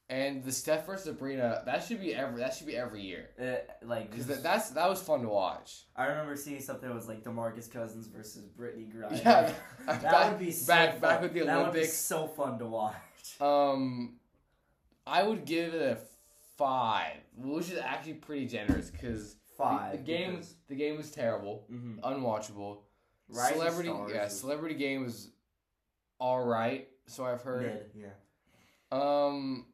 and 0.09 0.41
the 0.43 0.51
Steph 0.53 0.85
versus 0.85 1.05
Sabrina 1.05 1.63
that 1.65 1.83
should 1.83 1.99
be 1.99 2.15
every 2.15 2.39
that 2.39 2.53
should 2.53 2.65
be 2.67 2.77
every 2.77 3.01
year 3.01 3.29
Uh, 3.37 3.85
like 3.85 4.09
because 4.09 4.25
that, 4.27 4.41
that's 4.41 4.69
that 4.71 4.87
was 4.89 5.01
fun 5.01 5.21
to 5.23 5.27
watch. 5.27 5.83
I 5.97 6.05
remember 6.05 6.35
seeing 6.37 6.61
something 6.61 6.87
that 6.87 6.95
was 6.95 7.07
like 7.09 7.23
Demarcus 7.23 7.69
Cousins 7.69 8.07
versus 8.07 8.45
Brittney 8.57 8.89
Griner. 8.89 9.11
Yeah, 9.23 9.51
that 9.85 10.01
back- 10.03 10.29
would 10.31 10.39
be 10.39 10.51
so 10.51 10.67
back- 10.73 10.91
fun. 10.93 11.01
back 11.01 11.21
with 11.21 11.33
the 11.33 11.41
That 11.43 11.61
would 11.65 11.73
be 11.73 11.83
so 11.83 12.25
fun 12.27 12.57
to 12.59 12.65
watch. 12.67 12.95
Um, 13.41 14.15
I 15.05 15.23
would 15.23 15.43
give 15.45 15.73
it 15.73 15.81
a 15.81 15.97
five, 16.57 17.17
which 17.37 17.69
is 17.69 17.77
actually 17.77 18.13
pretty 18.13 18.45
generous 18.47 18.89
because 18.89 19.35
Five. 19.57 19.91
the, 19.91 19.97
game 19.97 20.41
the 20.69 20.75
game 20.75 20.95
was 20.97 21.11
terrible, 21.11 21.65
Mm-hmm. 21.71 21.99
unwatchable. 21.99 22.77
Rising 23.29 23.57
celebrity, 23.57 23.89
yeah, 24.13 24.23
was 24.25 24.39
celebrity 24.39 24.75
game 24.75 25.03
was 25.03 25.31
all 26.19 26.45
right. 26.45 26.87
So 27.07 27.25
I've 27.25 27.41
heard. 27.41 27.63
mid, 27.63 27.85
yeah. 27.95 28.07
Um, 28.91 29.65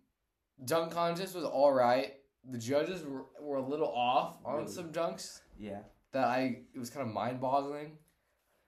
dunk 0.65 0.91
contest 0.91 1.35
was 1.35 1.43
all 1.43 1.71
right. 1.73 2.13
The 2.49 2.57
judges 2.57 3.05
were, 3.05 3.25
were 3.41 3.57
a 3.57 3.65
little 3.65 3.87
off 3.87 4.37
on 4.43 4.57
Really? 4.57 4.71
some 4.71 4.91
dunks 4.91 5.41
Yeah. 5.57 5.79
that 6.11 6.25
I 6.27 6.63
it 6.73 6.79
was 6.79 6.89
kind 6.89 7.07
of 7.07 7.13
mind 7.13 7.39
boggling. 7.39 7.97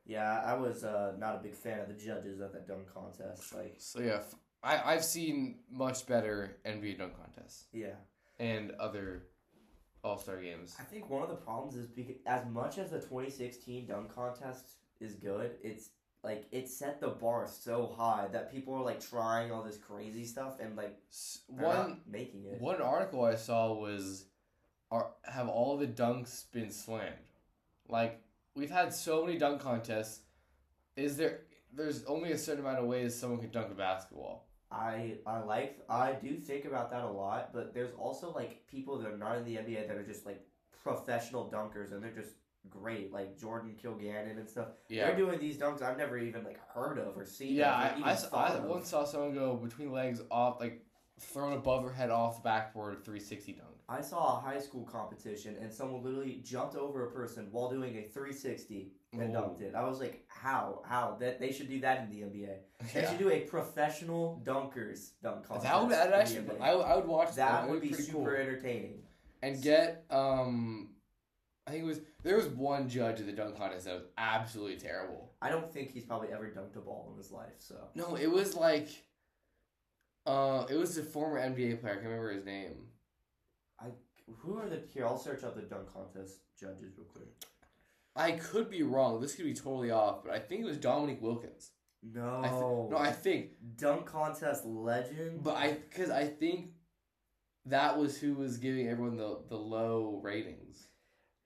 Yeah, 0.06 0.42
I 0.46 0.54
was 0.54 0.84
uh, 0.84 1.14
not 1.18 1.36
a 1.36 1.40
big 1.40 1.56
fan 1.56 1.80
of 1.80 1.88
the 1.88 1.96
judges 1.96 2.40
at 2.40 2.54
that 2.54 2.68
dunk 2.68 2.94
contest. 2.94 3.54
Like, 3.56 3.76
So 3.80 4.00
yeah, 4.02 4.18
f- 4.18 4.36
I 4.64 4.94
I've 4.94 5.04
seen 5.04 5.60
much 5.70 6.06
better 6.06 6.58
NBA 6.66 7.00
dunk 7.00 7.14
contests 7.20 7.66
yeah, 7.74 7.96
and 8.40 8.72
other 8.74 9.24
All 10.04 10.18
Star 10.20 10.40
games. 10.40 10.76
I 10.80 10.84
think 10.84 11.10
one 11.10 11.24
of 11.24 11.30
the 11.30 11.36
problems 11.36 11.76
is 11.76 11.88
because 11.88 12.18
as 12.28 12.46
much 12.46 12.78
as 12.78 12.92
the 12.92 13.00
2016 13.00 13.88
dunk 13.88 14.14
contest 14.14 14.78
is 15.02 15.16
good, 15.16 15.56
it's 15.64 15.90
like 16.26 16.46
it 16.52 16.68
set 16.68 17.00
the 17.00 17.08
bar 17.10 17.48
so 17.48 17.94
high 17.98 18.28
that 18.32 18.52
people 18.52 18.74
are 18.74 18.84
like 18.84 19.00
trying 19.00 19.52
all 19.52 19.64
this 19.64 19.78
crazy 19.78 20.26
stuff 20.26 20.60
and 20.60 20.76
like 20.76 20.98
One 21.48 21.62
not 21.64 22.00
making 22.10 22.46
it. 22.46 22.60
one 22.60 22.82
article 22.82 23.24
I 23.24 23.36
saw 23.36 23.74
was, 23.74 24.26
are 24.92 25.12
have 25.24 25.48
all 25.48 25.78
the 25.78 25.88
dunks 25.88 26.52
been 26.52 26.72
slammed? 26.72 27.14
Like 27.88 28.22
we've 28.56 28.72
had 28.72 28.94
so 28.94 29.26
many 29.26 29.38
dunk 29.38 29.62
contests. 29.62 30.22
Is 30.96 31.18
there? 31.18 31.42
There's 31.74 32.04
only 32.06 32.32
a 32.32 32.38
certain 32.38 32.62
amount 32.66 32.80
of 32.80 32.86
ways 32.86 33.14
someone 33.16 33.40
can 33.40 33.52
dunk 33.52 33.72
a 33.72 33.76
basketball. 33.76 34.48
I 34.72 35.18
I 35.28 35.40
like 35.40 35.80
I 35.90 36.14
do 36.14 36.36
think 36.38 36.66
about 36.66 36.90
that 36.92 37.04
a 37.04 37.10
lot, 37.10 37.54
but 37.54 37.74
there's 37.74 37.94
also 37.98 38.34
like 38.34 38.66
people 38.68 38.98
that 38.98 39.12
are 39.12 39.18
not 39.18 39.38
in 39.38 39.46
the 39.46 39.58
NBA 39.58 39.88
that 39.88 39.96
are 39.96 40.04
just 40.04 40.26
like 40.26 40.42
professional 40.84 41.50
dunkers 41.50 41.92
and 41.92 42.02
they're 42.04 42.12
just 42.12 42.34
great, 42.70 43.12
like 43.12 43.40
Jordan 43.40 43.76
Kilganon 43.82 44.38
and 44.40 44.50
stuff. 44.50 44.68
Yeah. 44.90 45.08
They're 45.08 45.16
doing 45.18 45.40
these 45.40 45.58
dunks 45.58 45.82
I've 45.82 45.98
never 45.98 46.18
even 46.18 46.44
like 46.44 46.60
heard 46.74 46.98
of 47.00 47.18
or 47.18 47.26
seen. 47.26 47.54
Yeah, 47.54 47.74
I, 47.74 48.12
I, 48.12 48.16
thought 48.16 48.52
I 48.52 48.60
once 48.60 48.90
saw 48.90 49.04
someone 49.06 49.34
go 49.34 49.56
between 49.56 49.92
legs 49.92 50.22
off, 50.32 50.60
like 50.60 50.82
thrown 51.20 51.54
above 51.54 51.84
her 51.84 51.92
head 51.92 52.10
off 52.10 52.38
the 52.38 52.42
backboard, 52.44 53.04
360 53.06 53.54
dunk. 53.54 53.70
I 53.88 54.02
saw 54.02 54.38
a 54.38 54.42
high 54.42 54.60
school 54.60 54.84
competition 54.84 55.56
and 55.62 55.72
someone 55.72 56.04
literally 56.04 56.42
jumped 56.44 56.76
over 56.76 57.06
a 57.08 57.12
person 57.12 57.48
while 57.52 57.70
doing 57.70 57.98
a 57.98 58.02
360 58.02 58.90
and 59.14 59.32
Whoa. 59.32 59.42
dunked 59.42 59.62
it. 59.62 59.76
I 59.76 59.84
was 59.88 60.00
like, 60.00 60.26
how? 60.28 60.82
How? 60.86 61.18
That 61.20 61.40
they 61.40 61.52
should 61.52 61.70
do 61.70 61.80
that 61.82 62.00
in 62.04 62.10
the 62.10 62.22
NBA. 62.26 62.50
They 62.94 63.02
Yeah. 63.02 63.10
should 63.10 63.20
do 63.20 63.30
a 63.30 63.42
professional 63.42 64.42
dunkers 64.44 65.12
dunk 65.22 65.46
contest. 65.48 65.64
That 65.66 65.82
would 65.82 65.92
that 65.92 66.12
actually. 66.14 66.60
I, 66.60 66.76
would- 66.76 66.86
I 66.86 66.96
would 66.96 67.06
watch 67.08 67.36
that. 67.36 67.62
that 67.62 67.70
would 67.70 67.82
be 67.82 67.90
pretty 67.90 68.04
super 68.04 68.18
cool. 68.18 68.28
entertaining. 68.30 69.04
And 69.44 69.62
get 69.62 70.04
um, 70.10 70.90
I 71.68 71.72
think 71.72 71.84
it 71.84 71.88
was 71.88 72.02
there 72.26 72.38
was 72.38 72.48
one 72.48 72.90
judge 72.90 73.20
at 73.20 73.28
the 73.28 73.32
dunk 73.32 73.56
contest 73.56 73.86
that 73.86 73.94
was 73.94 74.06
absolutely 74.18 74.78
terrible. 74.78 75.32
I 75.44 75.50
don't 75.50 75.72
think 75.72 75.92
he's 75.92 76.04
probably 76.04 76.30
ever 76.34 76.48
dunked 76.48 76.76
a 76.76 76.82
ball 76.82 77.10
in 77.12 77.18
his 77.20 77.32
life. 77.32 77.54
So 77.60 77.76
No, 77.94 78.16
it 78.16 78.30
was 78.30 78.56
like, 78.56 78.90
uh, 80.26 80.66
it 80.68 80.76
was 80.76 80.98
a 80.98 81.04
former 81.04 81.40
NBA 81.40 81.82
player. 81.82 81.94
I 81.94 81.96
can't 81.98 82.06
remember 82.08 82.34
his 82.34 82.44
name. 82.44 82.88
I 83.80 83.90
who 84.40 84.58
are 84.58 84.68
the 84.68 84.82
here? 84.92 85.06
I'll 85.06 85.20
search 85.20 85.44
up 85.44 85.56
the 85.56 85.62
dunk 85.62 85.94
contest 85.94 86.40
judges 86.60 86.98
real 86.98 87.06
quick. 87.06 87.28
I 88.16 88.32
could 88.32 88.72
be 88.72 88.82
wrong. 88.82 89.22
This 89.22 89.36
could 89.36 89.46
be 89.46 89.54
totally 89.54 89.92
off, 89.92 90.24
but 90.24 90.34
I 90.34 90.40
think 90.40 90.62
it 90.62 90.66
was 90.66 90.78
Dominique 90.78 91.22
Wilkins. 91.22 91.72
No, 92.02 92.42
I 92.44 92.50
th- 92.50 92.92
no, 92.92 92.98
I 92.98 93.12
think, 93.12 93.52
dunk 93.78 94.08
contest 94.08 94.66
legend. 94.66 95.44
but 95.44 95.58
I 95.58 95.74
because 95.74 96.10
I 96.10 96.26
think 96.26 96.72
that 97.66 98.00
was 98.00 98.18
who 98.18 98.34
was 98.34 98.58
giving 98.58 98.88
everyone 98.88 99.18
the 99.18 99.42
the 99.48 99.58
low 99.58 100.20
ratings. 100.24 100.88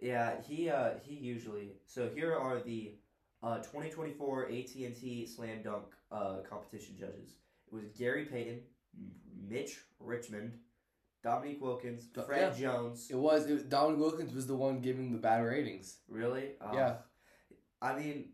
Yeah, 0.01 0.41
he 0.47 0.69
uh 0.69 0.91
he 1.05 1.15
usually. 1.15 1.73
So 1.85 2.09
here 2.13 2.35
are 2.35 2.59
the 2.61 2.95
uh 3.43 3.57
2024 3.57 4.45
AT&T 4.47 5.25
Slam 5.25 5.61
Dunk 5.63 5.83
uh 6.11 6.37
competition 6.49 6.95
judges. 6.99 7.35
It 7.67 7.73
was 7.73 7.85
Gary 7.97 8.25
Payton, 8.25 8.61
Mitch 9.49 9.79
Richmond, 9.99 10.53
Dominique 11.23 11.61
Wilkins, 11.61 12.05
Fred 12.25 12.55
Jones. 12.57 13.07
It 13.09 13.15
was 13.17 13.45
it, 13.47 13.69
Dominique 13.69 13.99
Wilkins 13.99 14.33
was 14.33 14.47
the 14.47 14.55
one 14.55 14.79
giving 14.81 15.11
the 15.11 15.17
bad 15.17 15.43
ratings. 15.43 15.97
Really? 16.07 16.51
Uh, 16.61 16.71
Yeah. 16.73 16.93
I 17.81 17.97
mean, 17.97 18.29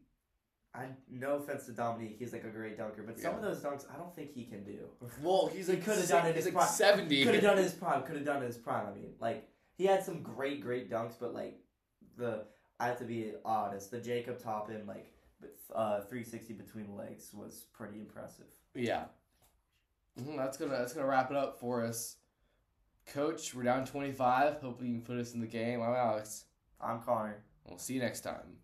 I 0.73 0.88
no 1.10 1.36
offense 1.38 1.65
to 1.67 1.71
Dominique, 1.71 2.15
he's 2.19 2.34
like 2.34 2.43
a 2.43 2.49
great 2.49 2.78
dunker, 2.78 3.04
but 3.04 3.19
some 3.19 3.32
Yeah. 3.34 3.38
of 3.38 3.43
those 3.43 3.62
dunks 3.63 3.86
I 3.93 3.97
don't 3.97 4.13
think 4.15 4.32
he 4.34 4.45
can 4.45 4.63
do. 4.63 4.88
Well, 5.21 5.47
he's 5.47 5.67
He 5.67 5.73
like 5.73 5.86
coulda 5.86 6.06
done 6.08 6.25
it 6.28 6.36
He's 6.36 6.45
his 6.45 6.54
like 6.54 6.63
prime. 6.63 6.73
seventy. 6.73 7.23
Could 7.23 7.34
have 7.36 7.43
done 7.43 7.58
his 7.58 7.73
prime. 7.73 8.04
Could 8.04 8.15
have 8.17 8.25
done 8.25 8.41
his 8.41 8.58
prime. 8.58 8.88
I 8.88 8.93
mean, 8.95 9.13
like 9.19 9.47
he 9.77 9.85
had 9.85 10.03
some 10.03 10.21
great, 10.23 10.61
great 10.61 10.89
dunks, 10.89 11.13
but 11.19 11.33
like 11.33 11.59
the 12.17 12.45
I 12.79 12.88
have 12.88 12.97
to 12.99 13.05
be 13.05 13.33
honest, 13.43 13.91
the 13.91 13.99
Jacob 13.99 14.39
Toppin 14.39 14.85
like 14.88 15.11
uh 15.73 16.01
360 16.01 16.53
between 16.53 16.95
legs 16.95 17.31
was 17.33 17.65
pretty 17.73 17.99
impressive. 17.99 18.45
Yeah. 18.73 19.05
Mhm, 20.19 20.38
that's 20.38 20.57
gonna 20.57 20.71
that's 20.71 20.93
gonna 20.93 21.07
wrap 21.07 21.29
it 21.31 21.38
up 21.38 21.59
for 21.59 21.83
us. 21.83 22.17
Coach, 23.07 23.53
we're 23.53 23.63
down 23.63 23.85
twenty 23.85 24.11
five. 24.11 24.59
Hopefully 24.61 24.89
you 24.89 24.95
can 24.95 25.05
put 25.05 25.17
us 25.17 25.33
in 25.33 25.41
the 25.41 25.47
game. 25.47 25.81
I'm 25.81 25.93
Alex. 25.93 26.45
I'm 26.81 27.01
Connor. 27.01 27.43
We'll 27.67 27.77
see 27.77 27.93
you 27.95 27.99
next 27.99 28.21
time. 28.21 28.57